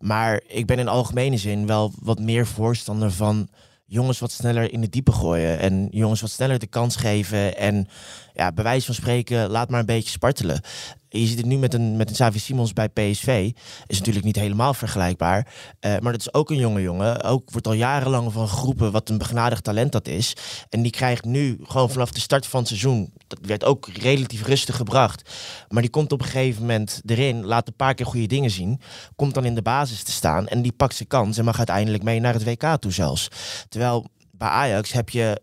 [0.00, 3.48] Maar ik ben in algemene zin wel wat meer voorstander van
[3.86, 5.58] jongens wat sneller in de diepe gooien.
[5.58, 7.56] En jongens wat sneller de kans geven.
[7.56, 7.88] En
[8.36, 10.60] ja, bij wijze van spreken, laat maar een beetje spartelen.
[11.08, 13.50] Je ziet het nu met een, met een Xavi Simons bij PSV.
[13.86, 15.46] Is natuurlijk niet helemaal vergelijkbaar.
[15.80, 17.22] Eh, maar dat is ook een jonge jongen.
[17.22, 20.36] Ook wordt al jarenlang van geroepen wat een begnadigd talent dat is.
[20.68, 23.12] En die krijgt nu gewoon vanaf de start van het seizoen.
[23.26, 25.30] Dat werd ook relatief rustig gebracht.
[25.68, 27.44] Maar die komt op een gegeven moment erin.
[27.44, 28.80] Laat een paar keer goede dingen zien.
[29.16, 30.46] Komt dan in de basis te staan.
[30.46, 31.38] En die pakt zijn kans.
[31.38, 33.28] En mag uiteindelijk mee naar het WK toe zelfs.
[33.68, 35.40] Terwijl bij Ajax heb je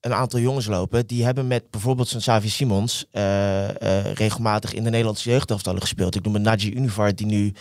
[0.00, 1.06] een aantal jongens lopen.
[1.06, 6.14] Die hebben met bijvoorbeeld zo'n Xavi Simons eh, eh, regelmatig in de Nederlandse jeugdelftallen gespeeld.
[6.14, 7.52] Ik noem het Naji Univar die nu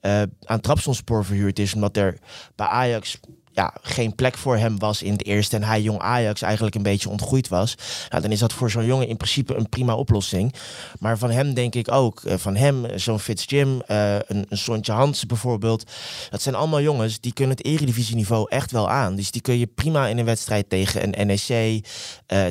[0.00, 1.74] eh, aan Trabzonspor verhuurd is.
[1.74, 2.18] Omdat er
[2.54, 3.20] bij Ajax
[3.52, 5.56] ja, geen plek voor hem was in het eerste.
[5.56, 7.74] En hij jong Ajax eigenlijk een beetje ontgroeid was.
[8.08, 10.54] Nou, dan is dat voor zo'n jongen in principe een prima oplossing.
[10.98, 12.24] Maar van hem denk ik ook.
[12.24, 15.90] eh, van hem, eh, zo'n Fitz Jim, eh, een, een Sontje Hansen bijvoorbeeld.
[16.30, 19.16] Dat zijn allemaal jongens die kunnen het eredivisieniveau echt wel aan.
[19.16, 21.84] Dus die kun je prima in een wedstrijd tegen een NEC,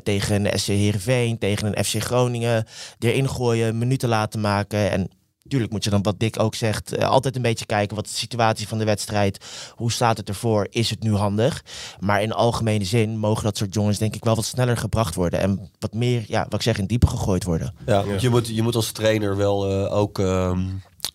[0.04, 2.66] tegen een SC Heerenveen, tegen een FC Groningen
[3.00, 4.92] erin gooien, minuten laten maken.
[4.92, 5.10] En
[5.50, 8.12] Tuurlijk moet je dan, wat Dick ook zegt, eh, altijd een beetje kijken wat de
[8.14, 11.64] situatie van de wedstrijd, hoe staat het ervoor, is het nu handig?
[12.00, 15.40] Maar in algemene zin mogen dat soort jongens denk ik wel wat sneller gebracht worden
[15.40, 17.74] en wat meer, ja, wat ik zeg, in diepe gegooid worden.
[17.86, 20.62] Ja, want je moet, je moet als trainer wel eh, ook ehm,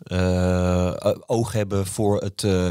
[0.04, 0.92] eh,
[1.26, 2.68] oog hebben voor het, eh,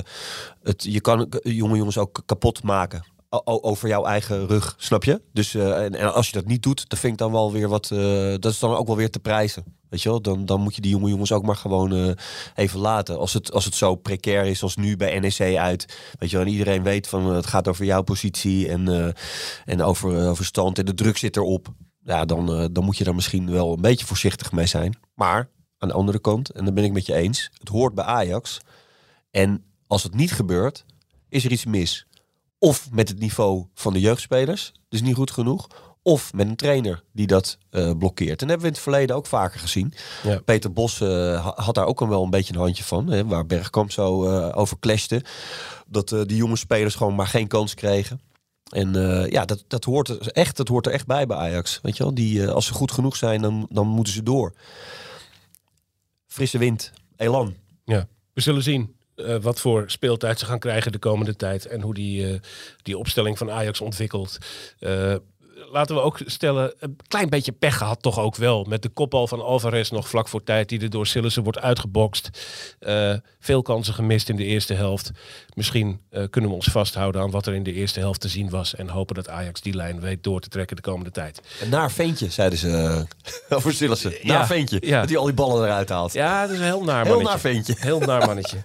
[0.64, 0.84] het.
[0.84, 3.06] Je kan jonge jongens ook kapot maken.
[3.30, 5.22] O- over jouw eigen rug, snap je?
[5.34, 7.68] Dus eh, en, en als je dat niet doet, dan vind ik dan wel weer
[7.70, 7.88] wat.
[8.40, 9.64] dat is dan ook wel weer te prijzen.
[9.94, 10.22] Weet je?
[10.22, 12.12] Dan, dan moet je die jonge jongens ook maar gewoon eh,
[12.56, 13.18] even laten.
[13.20, 15.98] Als het, als het zo precair is als nu bij NEC uit.
[16.20, 16.46] Weet je wel?
[16.46, 19.14] En iedereen weet van eh, het gaat over jouw positie en, eh,
[19.66, 20.80] en over, eh, over stand.
[20.80, 21.68] En de druk zit erop
[22.04, 24.98] ja, dan, dan moet je daar misschien wel een beetje voorzichtig mee zijn.
[25.16, 28.06] Maar aan de andere kant, en dan ben ik met je eens, het hoort bij
[28.06, 28.60] Ajax.
[29.32, 30.86] En als het niet gebeurt,
[31.30, 32.08] is er iets mis.
[32.58, 35.68] Of met het niveau van de jeugdspelers, dus niet goed genoeg.
[36.06, 38.42] Of met een trainer die dat eh, blokkeert.
[38.42, 39.94] En hebben we in het verleden ook vaker gezien.
[40.24, 40.40] Ja.
[40.40, 41.08] Peter Bos eh,
[41.46, 43.08] ha- had daar ook een wel een beetje een handje van.
[43.08, 45.24] Hè, waar Bergkamp zo eh, over clashte.
[45.88, 48.22] Dat die jonge spelers gewoon maar geen kans kregen.
[48.70, 48.94] En
[49.30, 51.80] ja, dat, dat, hoort er echt, dat hoort er echt bij bij Ajax.
[51.82, 52.14] Weet je wel?
[52.14, 54.54] Die, als ze goed genoeg zijn, dan, dan moeten ze door.
[56.28, 57.56] Frisse wind, elan.
[57.86, 58.96] Ja, we zullen zien
[59.42, 61.66] wat voor speeltijd ze gaan krijgen de komende tijd.
[61.66, 62.40] En hoe die,
[62.82, 64.38] die opstelling van Ajax ontwikkelt.
[65.72, 68.66] Laten we ook stellen, een klein beetje pech gehad toch ook wel.
[68.70, 70.70] Met de kopbal van Alvarez nog vlak voor tijd.
[70.70, 72.30] Die er door Sillissen wordt uitgebokst.
[72.80, 75.12] Eh, veel kansen gemist in de eerste helft.
[75.54, 78.50] Misschien eh, kunnen we ons vasthouden aan wat er in de eerste helft te zien
[78.50, 78.76] was.
[78.76, 81.42] En hopen dat Ajax die lijn weet door te trekken de komende tijd.
[81.62, 83.06] Een naar ventje, zeiden ze
[83.50, 84.12] eh, over Sillissen.
[84.12, 85.00] Naar Ja, ventje, ja.
[85.00, 86.14] dat hij al die ballen eruit haalt.
[86.14, 87.30] Ja, dat is een heel naar Heel mannetje.
[87.30, 87.76] naar ventje.
[87.78, 88.58] Heel naar mannetje.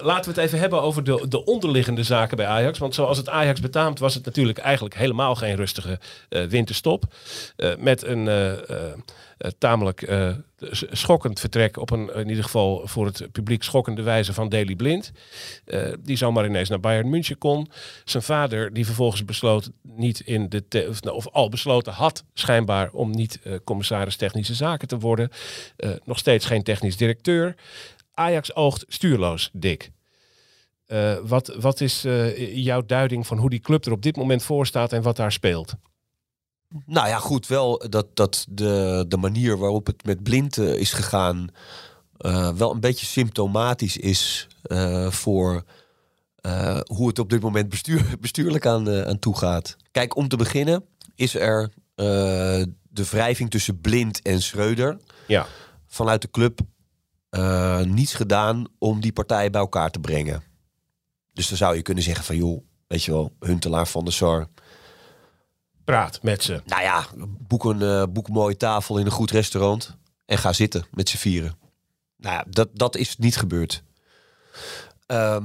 [0.00, 2.78] Laten we het even hebben over de, de onderliggende zaken bij Ajax.
[2.78, 5.98] Want zoals het Ajax betaamt was het natuurlijk eigenlijk helemaal geen rustige
[6.28, 7.14] winterstop.
[7.56, 8.92] Eh, met een eh, eh,
[9.38, 10.34] eh, tamelijk eh,
[10.90, 15.12] schokkend vertrek op een in ieder geval voor het publiek schokkende wijze van Daley Blind.
[15.64, 17.70] Eh, die zomaar ineens naar Bayern München kon.
[18.04, 22.90] Zijn vader die vervolgens besloot niet in de of, nou, of al besloten had schijnbaar
[22.92, 25.30] om niet eh, commissaris technische zaken te worden.
[25.76, 27.54] Eh, nog steeds geen technisch directeur.
[28.14, 29.90] Ajax oogt stuurloos, Dick.
[30.86, 34.42] Eh, wat, wat is eh, jouw duiding van hoe die club er op dit moment
[34.42, 35.74] voor staat en wat daar speelt?
[36.86, 40.92] Nou ja, goed, wel dat, dat de, de manier waarop het met Blind eh, is
[40.92, 41.48] gegaan...
[42.16, 45.64] eh, wel een beetje symptomatisch is eh, voor
[46.86, 49.76] hoe het op dit moment bestuur, bestuurlijk aan, aan toe gaat.
[49.90, 50.84] Kijk, om te beginnen
[51.14, 54.96] is er de wrijving tussen Blind en Schreuder...
[55.26, 55.46] Ja,
[55.86, 56.60] vanuit de club
[57.84, 60.42] niets gedaan om die partijen bij elkaar te brengen.
[61.32, 64.48] Dus dan zou je kunnen zeggen van joh, weet je wel, Huntelaar van der Sar.
[65.84, 66.62] Praat met ze.
[66.64, 67.06] Nou ja,
[67.38, 71.16] boek een, eh, boek mooie tafel in een goed restaurant en ga zitten met z'n
[71.16, 71.56] vieren.
[72.16, 73.82] Nou ja, dat, dat is niet gebeurd.
[75.06, 75.44] Ehm,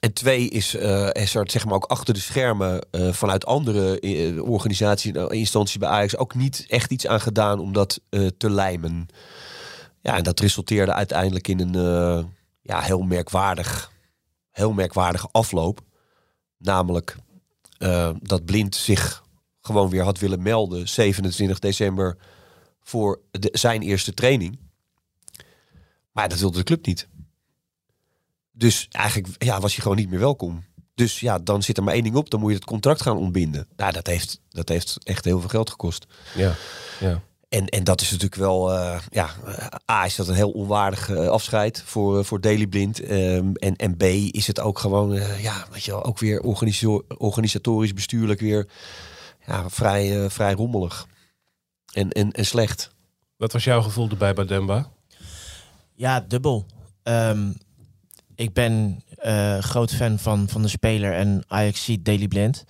[0.00, 4.00] en twee is, eh is er zeg maar ook achter de schermen eh, vanuit andere
[4.00, 8.00] eh, organisaties instanties bij Ajax ook niet echt iets aan gedaan om dat
[8.36, 9.06] te lijmen.
[10.00, 12.28] Ja, en dat resulteerde uiteindelijk in een
[12.62, 13.90] ja, heel merkwaardig,
[14.50, 15.80] heel merkwaardige afloop.
[16.58, 17.16] Namelijk
[18.20, 19.24] dat Blind zich
[19.66, 22.16] gewoon weer had willen melden 27 december
[22.82, 24.58] voor de, zijn eerste training.
[26.12, 27.08] Maar dat wilde de club niet.
[28.52, 30.64] Dus eigenlijk ja, was hij gewoon niet meer welkom.
[30.94, 32.30] Dus ja, dan zit er maar één ding op.
[32.30, 33.66] Dan moet je het contract gaan ontbinden.
[33.76, 36.06] Nou, dat heeft, dat heeft echt heel veel geld gekost.
[36.34, 36.54] Ja,
[37.00, 37.22] ja.
[37.48, 39.30] En, en dat is natuurlijk wel, eh, ja,
[39.90, 43.00] A is dat een heel onwaardig eh, afscheid voor, eh, voor Daily Blind.
[43.00, 46.40] Ehm, en, en B is het ook gewoon, ja, weet je wel, ook weer
[47.18, 48.68] organisatorisch, bestuurlijk weer
[49.46, 51.06] ja, vrij, eh, vrij rommelig.
[51.92, 52.90] En, en, en slecht.
[53.36, 54.90] Wat was jouw gevoel erbij bij Demba?
[55.94, 56.66] Ja, dubbel.
[57.02, 57.50] Ehm,
[58.34, 62.64] ik ben eh, groot fan van, van de speler en Ajax ziet Daily Blind.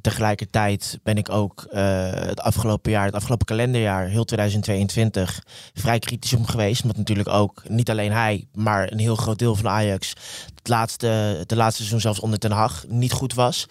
[0.00, 5.42] Tegelijkertijd ben ik ook eh, het afgelopen jaar, het afgelopen kalenderjaar, heel 2022,
[5.74, 6.82] vrij kritisch om geweest.
[6.82, 10.12] Omdat natuurlijk ook niet alleen hij, maar een heel groot deel van Ajax
[10.54, 13.66] het laatste, de laatste seizoen zelfs onder Ten Hag niet goed was.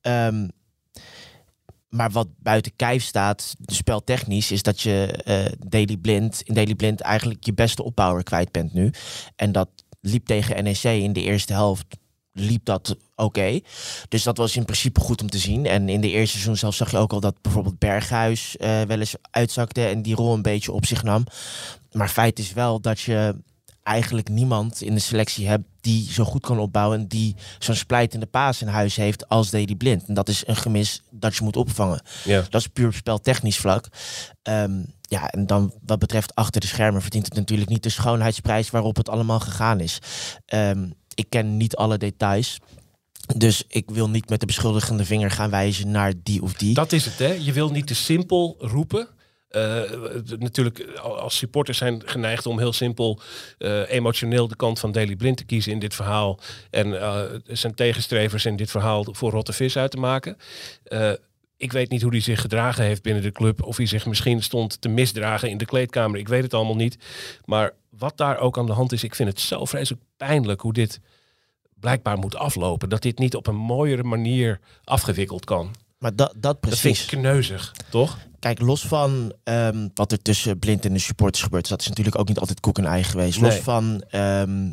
[0.00, 0.48] Ehm,
[1.88, 7.00] maar wat buiten kijf staat, speltechnisch, is dat je eh Daily Blind, in Daily Blind
[7.00, 8.90] eigenlijk je beste opbouwer kwijt bent nu.
[9.36, 9.68] En dat
[10.00, 11.96] liep tegen NEC in de eerste helft,
[12.32, 13.60] liep dat oké.
[14.08, 15.66] Dus dat was in principe goed om te zien.
[15.66, 18.98] En in de eerste seizoen zelf zag je ook al dat bijvoorbeeld Berghuis eh, wel
[18.98, 21.24] eens uitzakte en die rol een beetje op zich nam.
[21.92, 23.34] Maar feit is wel dat je
[23.88, 28.26] eigenlijk niemand in de selectie hebt die zo goed kan opbouwen en die zo'n splijtende
[28.26, 30.04] paas in huis heeft als Daily Blind.
[30.06, 32.02] En dat is een gemis dat je moet opvangen.
[32.24, 32.44] Ja.
[32.50, 33.88] Dat is puur speltechnisch vlak.
[34.42, 38.70] Ehm, ja, en dan wat betreft achter de schermen verdient het natuurlijk niet de schoonheidsprijs
[38.70, 39.98] waarop het allemaal gegaan is.
[40.46, 42.58] Ehm, ik ken niet alle details.
[43.36, 46.74] Dus ik wil niet met de beschuldigende vinger gaan wijzen naar die of die.
[46.74, 47.32] Dat is het, hè?
[47.32, 49.08] Je wil niet te simpel roepen.
[49.48, 49.82] Eh,
[50.38, 53.20] natuurlijk, als supporters zijn geneigd om heel simpel
[53.58, 56.38] eh, emotioneel de kant van Daily Blind te kiezen in dit verhaal.
[56.70, 60.36] En eh, zijn tegenstrevers in dit verhaal voor rotte vis uit te maken.
[61.56, 63.62] Ik weet niet hoe hij zich gedragen heeft binnen de club.
[63.62, 66.18] Of hij zich misschien stond te misdragen in de kleedkamer.
[66.18, 66.98] Ik weet het allemaal niet.
[67.44, 70.72] Maar wat daar ook aan de hand is, ik vind het zo vreselijk pijnlijk hoe
[70.72, 71.00] dit
[71.80, 72.88] blijkbaar moet aflopen.
[72.88, 75.74] Dat dit niet op een mooiere manier afgewikkeld kan.
[75.98, 77.12] Maar dat, dat Dat vind precies.
[77.12, 78.18] ik kneuzig, toch?
[78.38, 82.18] Kijk, los van ehm, wat er tussen Blind en de supporters gebeurt, dat is natuurlijk
[82.18, 83.40] ook niet altijd koek en ei geweest.
[83.40, 83.62] Los Nee.
[83.62, 84.70] van ehm,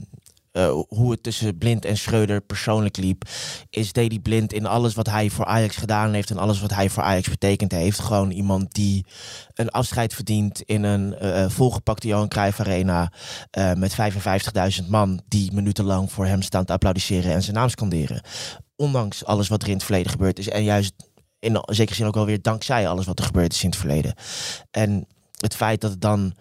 [0.55, 3.23] eh, hoe het tussen Blind en Schreuder persoonlijk liep,
[3.69, 6.89] is Daley Blind in alles wat hij voor Ajax gedaan heeft en alles wat hij
[6.89, 9.05] voor Ajax betekend heeft, gewoon iemand die
[9.53, 13.11] een afscheid verdient in een eh, volgepakte Johan Cruijff Arena
[13.51, 13.95] eh, met
[14.81, 18.21] 55.000 man die minutenlang voor hem staan te applaudisseren en zijn naam scanderen.
[18.75, 20.93] Ondanks alles wat er in het verleden gebeurd is en juist
[21.45, 24.15] in zekere zin ook wel weer dankzij alles wat er gebeurd is in het verleden.
[24.71, 26.33] En het feit dat het dan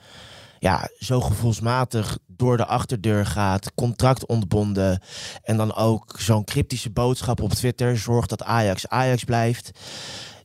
[0.59, 5.03] ja, zo gevoelsmatig door de achterdeur gaat, contract ontbonden
[5.43, 9.71] en dan ook zo'n cryptische boodschap op Twitter zorgt dat Ajax Ajax blijft.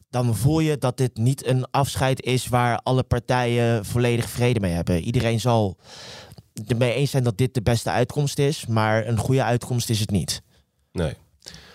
[0.10, 4.74] Dan voel je dat dit niet een afscheid is waar alle partijen volledig vrede mee
[4.74, 5.02] hebben.
[5.02, 5.78] Iedereen zal
[6.68, 10.12] ermee eens zijn dat dit de beste uitkomst is, maar een goede uitkomst is het
[10.12, 10.42] niet.
[10.92, 11.14] Nee.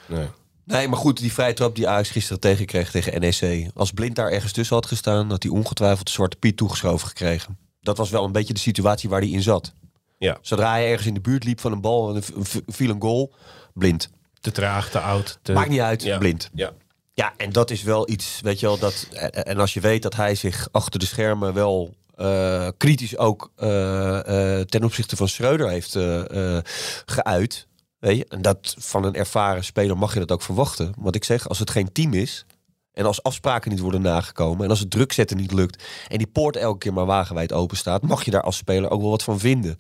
[0.09, 0.29] nee.
[0.65, 3.71] Nee, maar goed, die vrije trap die Ajax gisteren tegenkreeg tegen NEC.
[3.75, 7.59] Als Blind daar ergens tussen had gestaan, had hij ongetwijfeld de Zwarte Piet toegeschoven gekregen.
[7.81, 9.73] Dat was wel een beetje de situatie waar hij in zat.
[10.19, 10.39] Ja.
[10.41, 12.23] Zodra hij ergens in de buurt liep van een bal en
[12.67, 13.33] viel een goal,
[13.75, 14.11] blind.
[14.41, 15.39] Te traag, te oud.
[15.43, 15.53] Te...
[15.53, 16.19] Maakt niet uit, Ja.
[16.19, 16.51] blind.
[16.55, 16.73] Ja.
[17.15, 19.09] Ja, en dat is wel iets, weet je wel, dat.
[19.13, 23.51] En en als je weet dat hij zich achter de schermen wel eh, kritisch ook
[23.57, 26.63] eh, eh, ten opzichte van Schreuder heeft eh, eh,
[27.07, 27.67] geuit.
[28.05, 30.93] Weet je, en dat van een ervaren speler mag je dat ook verwachten.
[30.99, 32.45] Want ik zeg, als het geen team is.
[32.93, 34.65] En als afspraken niet worden nagekomen.
[34.65, 35.83] En als het druk zetten niet lukt.
[36.09, 38.03] En die poort elke keer maar wagenwijd open staat.
[38.03, 39.79] Mag je daar als speler ook wel wat van vinden.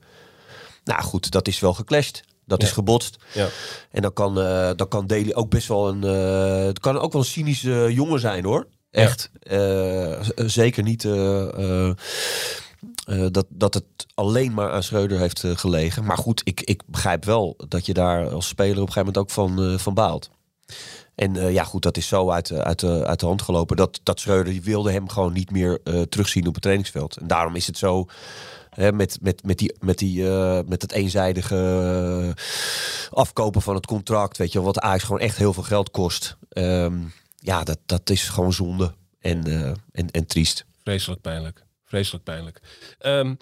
[0.85, 2.23] Nou goed, dat is wel geclashed.
[2.47, 2.67] Dat Ja.
[2.67, 3.17] is gebotst.
[3.33, 3.49] Ja.
[3.91, 6.05] En dan kan, eh dan kan Daly ook best wel een.
[6.05, 8.67] eh, het kan ook wel een cynische jongen zijn hoor.
[8.91, 9.31] Echt.
[9.41, 11.03] Eh, zeker niet
[13.07, 16.05] eh, dat, dat het alleen maar aan Schreuder heeft eh, gelegen.
[16.05, 19.19] Maar goed, ik, ik begrijp wel dat je daar als speler op een gegeven moment
[19.19, 20.31] ook van, eh, van baalt.
[21.15, 23.77] En ja, goed, dat is zo uit, uit, uit de hand gelopen.
[23.77, 27.17] Dat, dat Schreuder wilde hem gewoon niet meer terugzien op het trainingsveld.
[27.17, 28.07] En daarom is het zo.
[28.71, 30.23] Hè, met, met, met, die, met, die,
[30.67, 32.35] met het eenzijdige
[33.11, 34.37] afkopen van het contract.
[34.37, 36.37] Weet je, wat Ajax gewoon echt heel veel geld kost.
[36.49, 36.99] Ehm,
[37.37, 38.93] ja, dat, dat is gewoon zonde.
[39.21, 39.45] En,
[39.93, 40.65] en, en triest.
[40.83, 41.64] Vreselijk pijnlijk.
[41.95, 42.61] Vreselijk pijnlijk.
[42.99, 43.35] Ehm,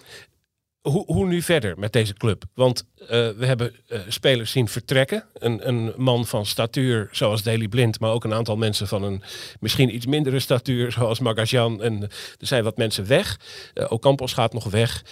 [0.83, 2.43] hoe, hoe nu verder met deze club?
[2.53, 5.23] Want eh, we hebben eh, spelers zien vertrekken.
[5.33, 9.23] Een, een man van statuur zoals Daley Blind, maar ook een aantal mensen van een
[9.59, 11.81] misschien iets mindere statuur zoals Magajan.
[11.81, 13.39] En er zijn wat mensen weg.
[13.73, 15.03] Eh Ocampos gaat nog weg.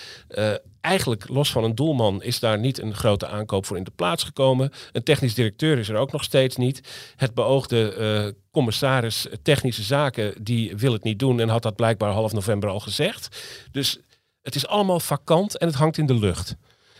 [0.81, 4.23] Eigenlijk los van een doelman is daar niet een grote aankoop voor in de plaats
[4.23, 4.71] gekomen.
[4.91, 6.81] Een technisch directeur is er ook nog steeds niet.
[7.15, 12.33] Het beoogde commissaris technische zaken die wil het niet doen en had dat blijkbaar half
[12.33, 13.41] november al gezegd.
[13.71, 13.99] Dus
[14.41, 16.55] het is allemaal vakant en het hangt in de lucht.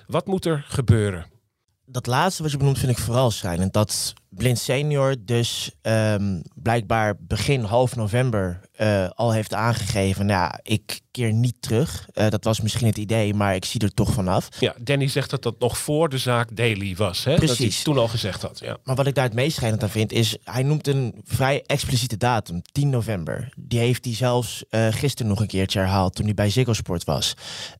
[0.07, 1.31] Wat moet er gebeuren?
[1.91, 3.73] dat laatste wat je benoemt vind ik vooral schrijnend.
[3.73, 10.25] Dat Blind Senior dus ehm, blijkbaar begin half november eh, al heeft aangegeven...
[10.25, 12.07] nou ja, ik keer niet terug.
[12.13, 14.47] Eh, dat was misschien het idee, maar ik zie er toch vanaf.
[14.59, 17.23] Ja, Danny zegt dat dat nog voor de zaak Daily was.
[17.23, 17.31] Hè?
[17.31, 17.83] Dat hij Precies.
[17.83, 18.59] toen al gezegd had.
[18.59, 18.77] Ja.
[18.83, 22.17] Maar wat ik daar het meest schrijnend aan vind, is hij noemt een vrij expliciete
[22.17, 23.53] datum, 10 november.
[23.55, 27.03] Die heeft hij zelfs eh, gisteren nog een keertje herhaald toen hij bij Ziggo Sport
[27.03, 27.33] was.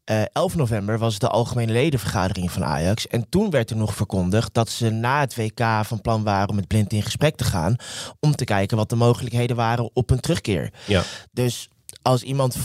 [0.04, 3.08] Eh 11 november was de algemene ledenvergadering van Ajax.
[3.08, 6.56] En toen werd er nog verkondigd dat ze na het WK van plan waren om
[6.56, 7.76] met Blind in gesprek te gaan.
[8.20, 10.74] Om te kijken wat de mogelijkheden waren op een terugkeer.
[10.88, 11.04] Ja.
[11.32, 11.70] Dus
[12.02, 12.58] als iemand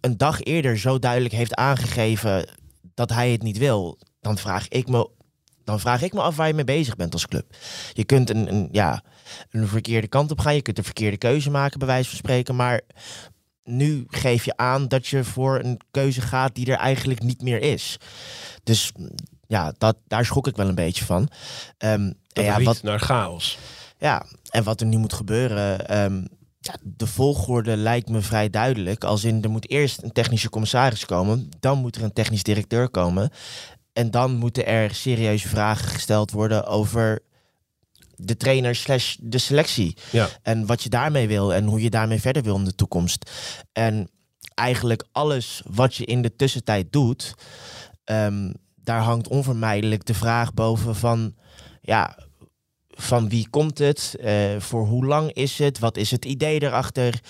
[0.00, 2.48] een dag eerder zo duidelijk heeft aangegeven
[2.94, 5.10] dat hij het niet wil, dan vraag ik me,
[5.64, 7.56] dan vraag ik me af waar je mee bezig bent als club.
[7.92, 9.02] Je kunt een, een, ja,
[9.50, 12.56] een verkeerde kant op gaan, je kunt een verkeerde keuze maken, bij wijze van spreken,
[12.56, 12.80] maar
[13.64, 17.60] nu geef je aan dat je voor een keuze gaat die er eigenlijk niet meer
[17.60, 17.96] is.
[18.62, 18.92] Dus
[19.46, 21.28] ja, dat, daar schrok ik wel een beetje van.
[21.78, 23.58] Ehm, Dat ja, wat, naar chaos.
[23.98, 25.88] ja, en wat er nu moet gebeuren.
[25.88, 26.24] ehm,
[26.60, 29.04] ja, de volgorde lijkt me vrij duidelijk.
[29.04, 32.88] Als in er moet eerst een technische commissaris komen, dan moet er een technisch directeur
[32.88, 33.30] komen.
[33.92, 37.22] En dan moeten er serieuze vragen gesteld worden over
[38.16, 39.96] de trainer slash de selectie.
[40.10, 40.28] Ja.
[40.42, 43.30] En wat je daarmee wil en hoe je daarmee verder wil in de toekomst.
[43.72, 44.10] En
[44.54, 47.34] eigenlijk alles wat je in de tussentijd doet,
[48.04, 51.34] ehm, daar hangt onvermijdelijk de vraag boven van,
[51.82, 52.16] ja,
[52.88, 54.16] van wie komt het?
[54.20, 55.78] Eh, voor hoe lang is het?
[55.78, 57.20] Wat is het idee erachter?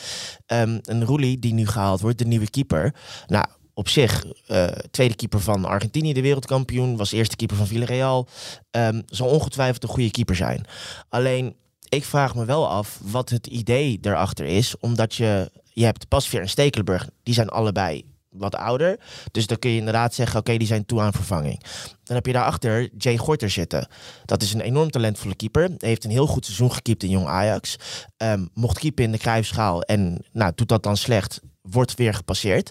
[0.46, 2.94] Ehm een Roelie die nu gehaald wordt, de nieuwe keeper.
[3.26, 6.96] Nou, op zich, eh, tweede keeper van Argentinië, de wereldkampioen.
[6.96, 8.28] Was eerste keeper van Villarreal.
[8.70, 10.64] Ehm zal ongetwijfeld een goede keeper zijn.
[11.08, 11.56] Alleen,
[11.88, 14.78] ik vraag me wel af wat het idee erachter is.
[14.80, 18.98] Omdat je, je hebt Pasveer en Stekelenburg, die zijn allebei wat ouder.
[19.30, 21.62] Dus dan kun je inderdaad zeggen, oké, die zijn toe aan vervanging.
[22.04, 23.86] Dan heb je daarachter Jay Gorter zitten.
[24.24, 25.62] Dat is een enorm talentvolle keeper.
[25.62, 27.76] Hij heeft een heel goed seizoen gekiept in Jong Ajax.
[28.16, 31.40] Ehm, mocht keepen in de Kruisschaal en nou, doet dat dan slecht.
[31.62, 32.70] Wordt weer gepasseerd.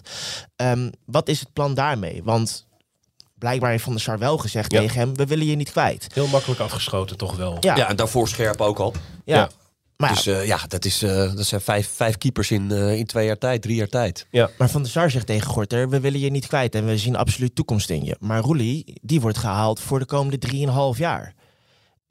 [0.56, 2.20] Ehm, wat is het plan daarmee?
[2.24, 2.66] Want
[3.38, 4.80] blijkbaar heeft Van der Sar wel gezegd Ja.
[4.80, 5.16] tegen hem...
[5.16, 6.06] we willen je niet kwijt.
[6.14, 7.56] Heel makkelijk afgeschoten, toch wel.
[7.60, 8.94] Ja, Ja, en daarvoor scherp ook al.
[9.24, 9.36] ja.
[9.36, 9.50] Ja.
[10.02, 12.98] Maar, ja, Dus eh, ja, dat, is, eh, dat zijn vijf, vijf keepers in, eh,
[12.98, 14.26] in twee jaar tijd, drie jaar tijd.
[14.58, 15.88] maar Van der Sar zegt tegen Gorter...
[15.88, 18.16] we willen je niet kwijt en we zien absoluut toekomst in je.
[18.20, 21.34] Maar Roelie, die wordt gehaald voor de komende drieënhalf jaar.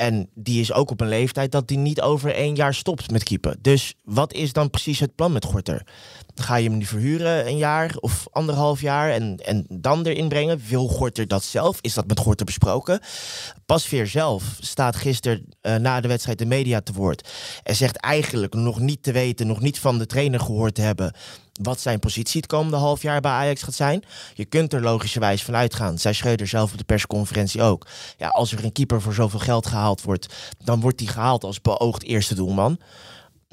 [0.02, 3.24] En die is ook op een leeftijd dat die niet over één jaar stopt met
[3.24, 3.58] keepen.
[3.62, 5.88] Dus wat is dan precies het plan met Gorter?
[6.36, 10.62] Ga je hem nu verhuren een jaar of anderhalf jaar en, en dan erin brengen?
[10.68, 11.78] Wil Gorter dat zelf?
[11.82, 13.00] Is dat met Gorter besproken?
[13.66, 17.30] Pasveer zelf staat gisteren eh, na de wedstrijd de media te woord.
[17.64, 21.14] En zegt eigenlijk nog niet te weten, nog niet van de trainer gehoord te hebben...
[21.64, 24.04] wat zijn positie het komende half jaar bij Ajax gaat zijn.
[24.34, 25.98] Je kunt er logischerwijs van uitgaan.
[25.98, 27.88] Zij Schreuder zelf op de persconferentie ook.
[28.18, 30.34] Ja, als er een keeper voor zoveel geld gehaald wordt...
[30.64, 32.80] dan wordt die gehaald als beoogd eerste doelman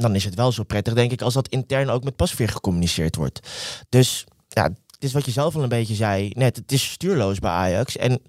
[0.03, 3.17] dan is het wel zo prettig, denk ik, als dat intern ook met Pasveer gecommuniceerd
[3.17, 3.49] wordt.
[3.89, 6.57] Dus ja, het is wat je zelf al een beetje zei net.
[6.57, 7.97] Het is stuurloos bij Ajax.
[7.97, 8.21] En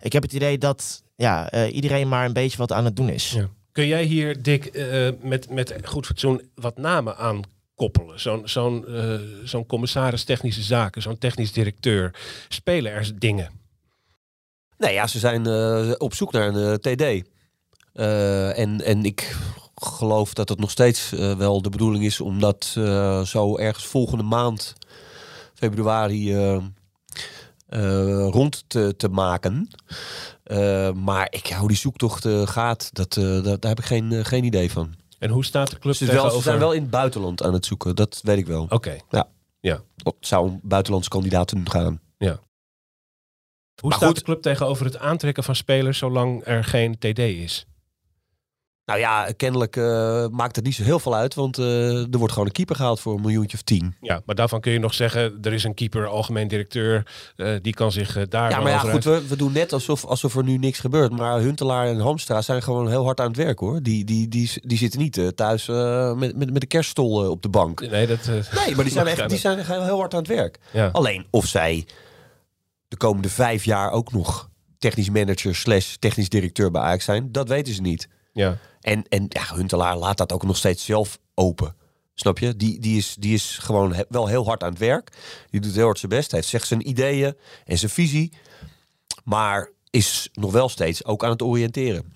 [0.00, 3.08] ik heb het idee dat ja, eh, iedereen maar een beetje wat aan het doen
[3.08, 3.30] is.
[3.30, 3.48] Ja.
[3.72, 7.40] Kun jij hier, Dick, eh, met, met goed fatsoen wat namen aan
[7.80, 8.20] koppelen?
[8.20, 9.14] Zo'n zo'n eh,
[9.44, 12.14] zo'n commissaris technische zaken, zo'n technisch directeur.
[12.48, 13.50] Spelen er dingen?
[14.78, 17.28] Nee, ja, ze zijn eh, op zoek naar een eh, TD.
[18.56, 19.36] En, en ik
[19.74, 22.64] geloof dat het nog steeds wel de bedoeling is om dat
[23.24, 24.74] zo ergens volgende maand,
[25.54, 26.34] februari,
[28.30, 29.68] rond te, te maken.
[30.94, 34.99] Maar ik, hoe die zoektocht gaat, dat, dat, daar heb ik geen, geen idee van.
[35.20, 36.42] En hoe staat de club Ze, wel, ze tegenover...
[36.42, 38.66] zijn wel in het buitenland aan het zoeken, dat weet ik wel.
[38.68, 38.96] Oké.
[39.10, 42.00] Het zou om buitenlandse kandidaten gaan.
[43.80, 44.18] Hoe Maar staat goed.
[44.18, 47.66] de club tegenover het aantrekken van spelers zolang er geen TD is?
[48.90, 52.32] Nou ja, kennelijk eh, maakt het niet zo heel veel uit, want eh, er wordt
[52.32, 53.94] gewoon een keeper gehaald voor een miljoentje of tien.
[54.00, 57.74] Ja, maar daarvan kun je nog zeggen, er is een keeper, algemeen directeur, eh, die
[57.74, 60.56] kan zich daar Ja, maar ja, goed, we, we doen net alsof, alsof er nu
[60.56, 61.12] niks gebeurt.
[61.12, 63.82] Maar Huntelaar en Hamstra zijn gewoon heel hard aan het werk hoor.
[63.82, 67.90] Die, die, die, die zitten niet thuis met, met, met de kerststol op de bank.
[67.90, 68.26] Nee, dat...
[68.26, 70.58] Nee, maar die zijn, echt, die zijn heel hard aan het werk.
[70.72, 70.88] Ja.
[70.92, 71.86] Alleen of zij
[72.88, 77.48] de komende vijf jaar ook nog technisch manager slash technisch directeur bij Ajax zijn, dat
[77.48, 78.08] weten ze niet.
[78.32, 78.58] ja.
[78.80, 81.74] En, en ja, Huntelaar laat dat ook nog steeds zelf open.
[82.14, 82.56] Snap je?
[82.56, 85.12] Die, die, is, die is gewoon wel heel hard aan het werk.
[85.50, 86.30] Die doet heel hard zijn best.
[86.30, 88.32] Hij zegt zijn ideeën en zijn visie.
[89.24, 92.12] Maar is nog wel steeds ook aan het oriënteren.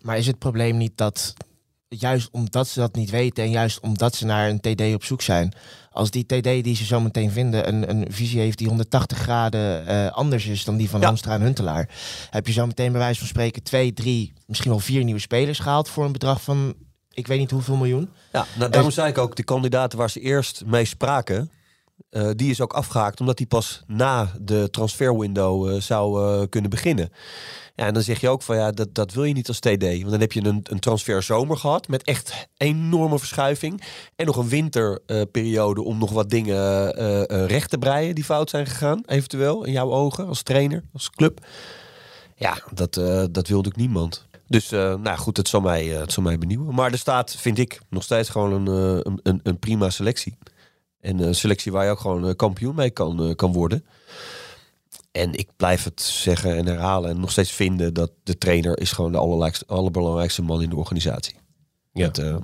[0.00, 1.34] Maar is het probleem niet dat,
[1.88, 5.22] juist omdat ze dat niet weten en juist omdat ze naar een TD op zoek
[5.22, 5.54] zijn,
[5.94, 9.86] als die TD die ze zo meteen vinden een, een visie heeft die 180 graden
[9.86, 11.06] eh, anders is dan die van Ja.
[11.06, 11.88] Hamstra en Huntelaar,
[12.30, 15.58] heb je zo meteen bij wijze van spreken twee, drie, misschien wel vier nieuwe spelers
[15.58, 16.74] gehaald voor een bedrag van
[17.10, 18.10] ik weet niet hoeveel miljoen.
[18.32, 21.50] Ja, nou, daarom zei ik ook, de kandidaten waar ze eerst mee spraken,
[22.14, 26.70] eh, die is ook afgehaakt omdat die pas na de transferwindow eh, zou eh, kunnen
[26.70, 27.10] beginnen.
[27.74, 29.82] Ja, en dan zeg je ook van ja, dat, dat wil je niet als TD.
[29.82, 33.82] Want dan heb je een, een transferzomer gehad met echt enorme verschuiving.
[34.16, 36.90] En nog een winterperiode om nog wat dingen
[37.46, 41.46] recht te breien die fout zijn gegaan, eventueel in jouw ogen als trainer, als club.
[42.36, 42.94] Ja, dat,
[43.34, 44.26] dat wilde ik niemand.
[44.46, 46.74] Dus nou goed, het zal, mij, het mij benieuwen.
[46.74, 50.36] Maar er staat, vind ik, nog steeds gewoon een, een, een prima selectie.
[51.04, 53.84] En een selectie waar je ook gewoon eh, kampioen mee kan, eh, kan worden.
[55.12, 58.92] En ik blijf het zeggen en herhalen en nog steeds vinden dat de trainer is
[58.92, 59.18] gewoon de
[59.66, 61.34] allerbelangrijkste man in de organisatie.
[61.92, 62.06] Ja.
[62.06, 62.36] Dat, eh,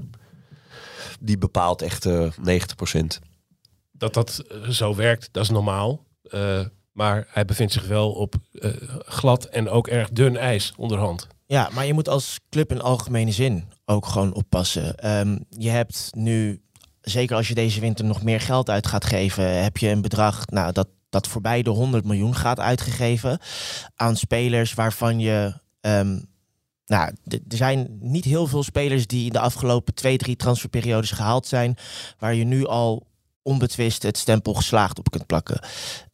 [1.21, 3.21] die bepaalt echt eh 90%.
[3.93, 6.05] Dat dat eh, zo werkt, dat is normaal.
[6.23, 6.61] Eh,
[6.93, 8.71] maar hij bevindt zich wel op eh,
[9.05, 11.27] glad en ook erg dun ijs onderhand.
[11.47, 14.97] Ja, maar je moet als club in algemene zin ook gewoon oppassen.
[14.97, 16.63] Ehm, je hebt nu,
[17.01, 20.47] zeker als je deze winter nog meer geld uit gaat geven, heb je een bedrag
[20.47, 23.39] nou, dat, dat voorbij de 100 miljoen gaat uitgegeven
[23.95, 25.61] aan spelers waarvan je.
[25.81, 26.19] ehm,
[26.87, 31.47] nou, er zijn niet heel veel spelers die in de afgelopen twee, drie transferperiodes gehaald
[31.47, 31.77] zijn,
[32.19, 33.07] waar je nu al
[33.43, 35.61] onbetwist het stempel geslaagd op kunt plakken.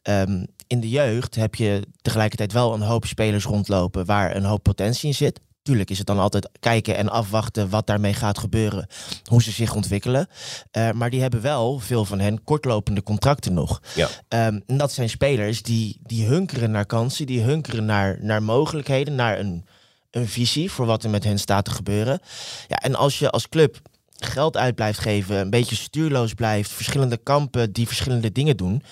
[0.01, 4.63] Ehm, in de jeugd heb je tegelijkertijd wel een hoop spelers rondlopen waar een hoop
[4.63, 5.39] potentie in zit.
[5.67, 8.87] Tuurlijk is het dan altijd kijken en afwachten wat daarmee gaat gebeuren,
[9.29, 10.27] hoe ze zich ontwikkelen.
[10.71, 13.81] Eh, maar die hebben wel, veel van hen, kortlopende contracten nog.
[13.95, 14.09] Ja.
[14.27, 19.15] Ehm, en dat zijn spelers die, die hunkeren naar kansen, die hunkeren naar, naar mogelijkheden,
[19.15, 19.65] naar een,
[20.11, 22.19] een visie voor wat er met hen staat te gebeuren.
[22.67, 23.81] Ja, en als je als club
[24.15, 28.83] geld uit blijft geven, een beetje stuurloos blijft, verschillende kampen die verschillende dingen doen,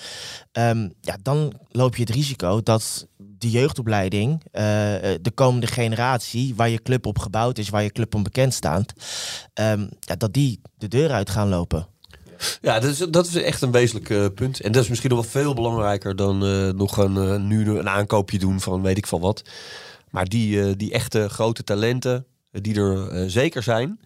[0.52, 3.08] ehm, ja, dan loop je het risico dat
[3.46, 7.92] de jeugdopleiding, eh, eh, de komende generatie, waar je club op gebouwd is, waar je
[7.92, 8.94] club om bekend staat,
[9.54, 11.88] ehm, ja, dat die de deur uit gaan lopen.
[12.62, 14.60] Ja, dat is, dat is echt een wezenlijk eh, punt.
[14.62, 17.90] En dat is misschien nog wel veel belangrijker dan eh, nog een, eh, nu een
[17.90, 19.42] aankoopje doen van weet ik van wat.
[20.10, 24.00] Maar die, eh, die echte grote talenten, die er zeker zijn,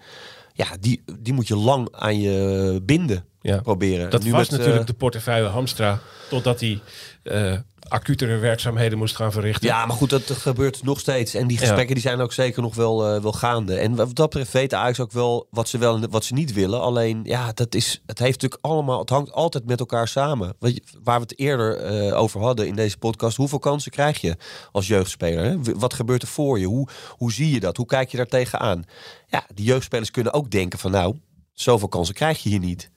[0.54, 3.58] ja, die, die moet je lang aan je binden Ja.
[3.62, 4.10] proberen.
[4.10, 6.82] Dat Nu was met, natuurlijk de portefeuille Hamstra, totdat hij
[7.24, 7.54] eh
[7.90, 9.68] acutere werkzaamheden moest gaan verrichten.
[9.68, 11.34] Ja, maar goed, dat, gebeurt nog steeds.
[11.34, 11.64] En die Ja.
[11.66, 13.76] gesprekken die zijn ook zeker nog wel, eh, wel gaande.
[13.76, 16.54] En wat dat betreft weet Ajax ook wel wat ze wel en wat ze niet
[16.54, 16.82] willen.
[16.82, 20.56] Alleen, ja, dat is, het heeft natuurlijk allemaal, het hangt altijd met elkaar samen.
[21.04, 23.38] Waar we het eerder eh, over hadden in deze podcast.
[23.38, 24.38] Hoeveel kansen krijg je
[24.72, 25.44] als jeugdspeler?
[25.44, 25.58] Hè?
[25.76, 26.66] Wat gebeurt er voor je?
[26.66, 27.78] Hoe, hoe zie je dat?
[27.78, 28.84] Hoe kijk je daar tegenaan?
[29.28, 31.20] Ja, die jeugdspelers kunnen ook denken van nou,
[31.54, 32.90] zoveel kansen krijg je hier niet.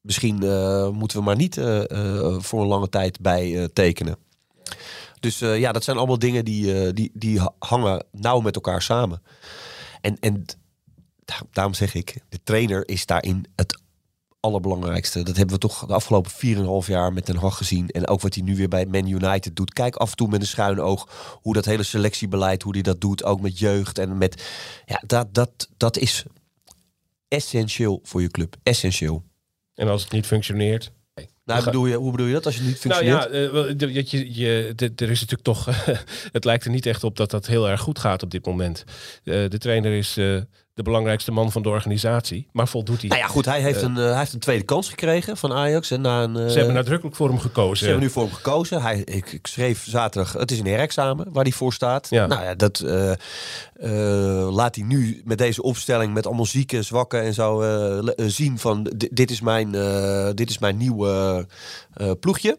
[0.00, 4.16] Misschien eh, moeten we maar niet eh, eh, voor een lange tijd bij tekenen.
[5.20, 9.22] Dus ja, dat zijn allemaal dingen die, die, die ha- hangen nauw met elkaar samen.
[10.00, 10.44] En, en
[11.24, 13.80] da- daarom zeg ik, de trainer is daarin het
[14.40, 15.22] allerbelangrijkste.
[15.22, 16.30] Dat hebben we toch de afgelopen
[16.84, 17.88] 4,5 jaar met Den Haag gezien.
[17.88, 19.72] En ook wat hij nu weer bij Man United doet.
[19.72, 21.08] Kijk af en toe met een schuin oog
[21.42, 23.24] hoe dat hele selectiebeleid, hoe hij dat doet.
[23.24, 24.42] Ook met jeugd en met...
[24.86, 26.24] Ja, dat, dat, dat is
[27.28, 28.56] essentieel voor je club.
[28.62, 29.22] Essentieel.
[29.78, 30.92] En als het niet functioneert.
[31.44, 33.52] Nou, bedoel je, hoe bedoel je dat als je niet Nou functioneert?
[33.52, 35.64] ja, eh, dat je, je, er is natuurlijk toch.
[36.36, 38.84] het lijkt er niet echt op dat dat heel erg goed gaat op dit moment.
[39.24, 40.40] Eh, de trainer is eh,
[40.78, 42.48] de belangrijkste man van de organisatie.
[42.52, 43.08] Maar voldoet hij?
[43.08, 45.90] Nou ja, goed, hij heeft, een, eh, hij heeft een tweede kans gekregen van Ajax.
[45.90, 47.76] En na een, eh, Ze hebben nadrukkelijk voor hem gekozen.
[47.76, 48.82] Ze hebben nu voor hem gekozen.
[48.82, 52.06] Hij, ik, ik schreef zaterdag, het is een herexamen waar hij voor staat.
[52.10, 52.26] Ja.
[52.26, 57.18] Nou ja, dat eh, eh, laat hij nu met deze opstelling, met allemaal zieke, zwakke
[57.18, 61.46] en zo, eh, eh, zien van di- dit is mijn, eh, dit is mijn nieuwe
[61.94, 62.58] eh, ploegje.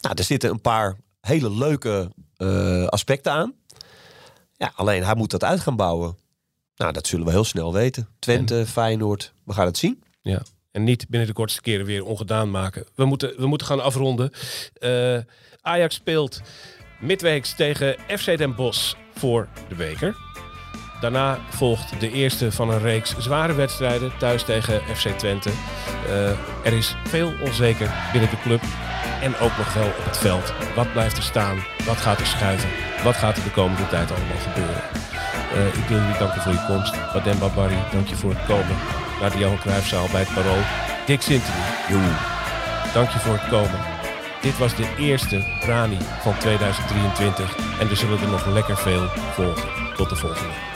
[0.00, 3.54] Nou, er zitten een paar hele leuke eh, aspecten aan.
[4.52, 6.16] Ja, alleen hij moet dat uit gaan bouwen.
[6.76, 8.08] Nou, dat zullen we heel snel weten.
[8.18, 10.02] Twente, Feyenoord, we gaan het zien.
[10.22, 10.42] Ja.
[10.72, 12.84] En niet binnen de kortste keren weer ongedaan maken.
[12.94, 14.30] We moeten, we moeten gaan afronden.
[14.74, 15.18] Eh,
[15.60, 16.40] Ajax speelt
[17.00, 20.16] midweeks tegen FC Den Bosch voor de beker.
[21.00, 25.50] Daarna volgt de eerste van een reeks zware wedstrijden thuis tegen FC Twente.
[26.06, 26.30] Eh,
[26.64, 28.62] er is veel onzeker binnen de club
[29.22, 30.52] en ook nog wel op het veld.
[30.74, 31.56] Wat blijft er staan?
[31.86, 32.68] Wat gaat er schuiven?
[33.04, 35.05] Wat gaat er de komende tijd allemaal gebeuren?
[35.54, 37.12] Eh, ik wil jullie danken voor je komst.
[37.12, 38.76] Badem Babari, dank je voor het komen
[39.20, 40.62] naar de Johan Cruijffzaal bij het Parool.
[41.06, 42.12] Dick Sintony,
[42.94, 43.80] dank je voor het komen.
[44.40, 49.68] Dit was de eerste Rani van 2023 en er zullen er nog lekker veel volgen.
[49.96, 50.75] Tot de volgende.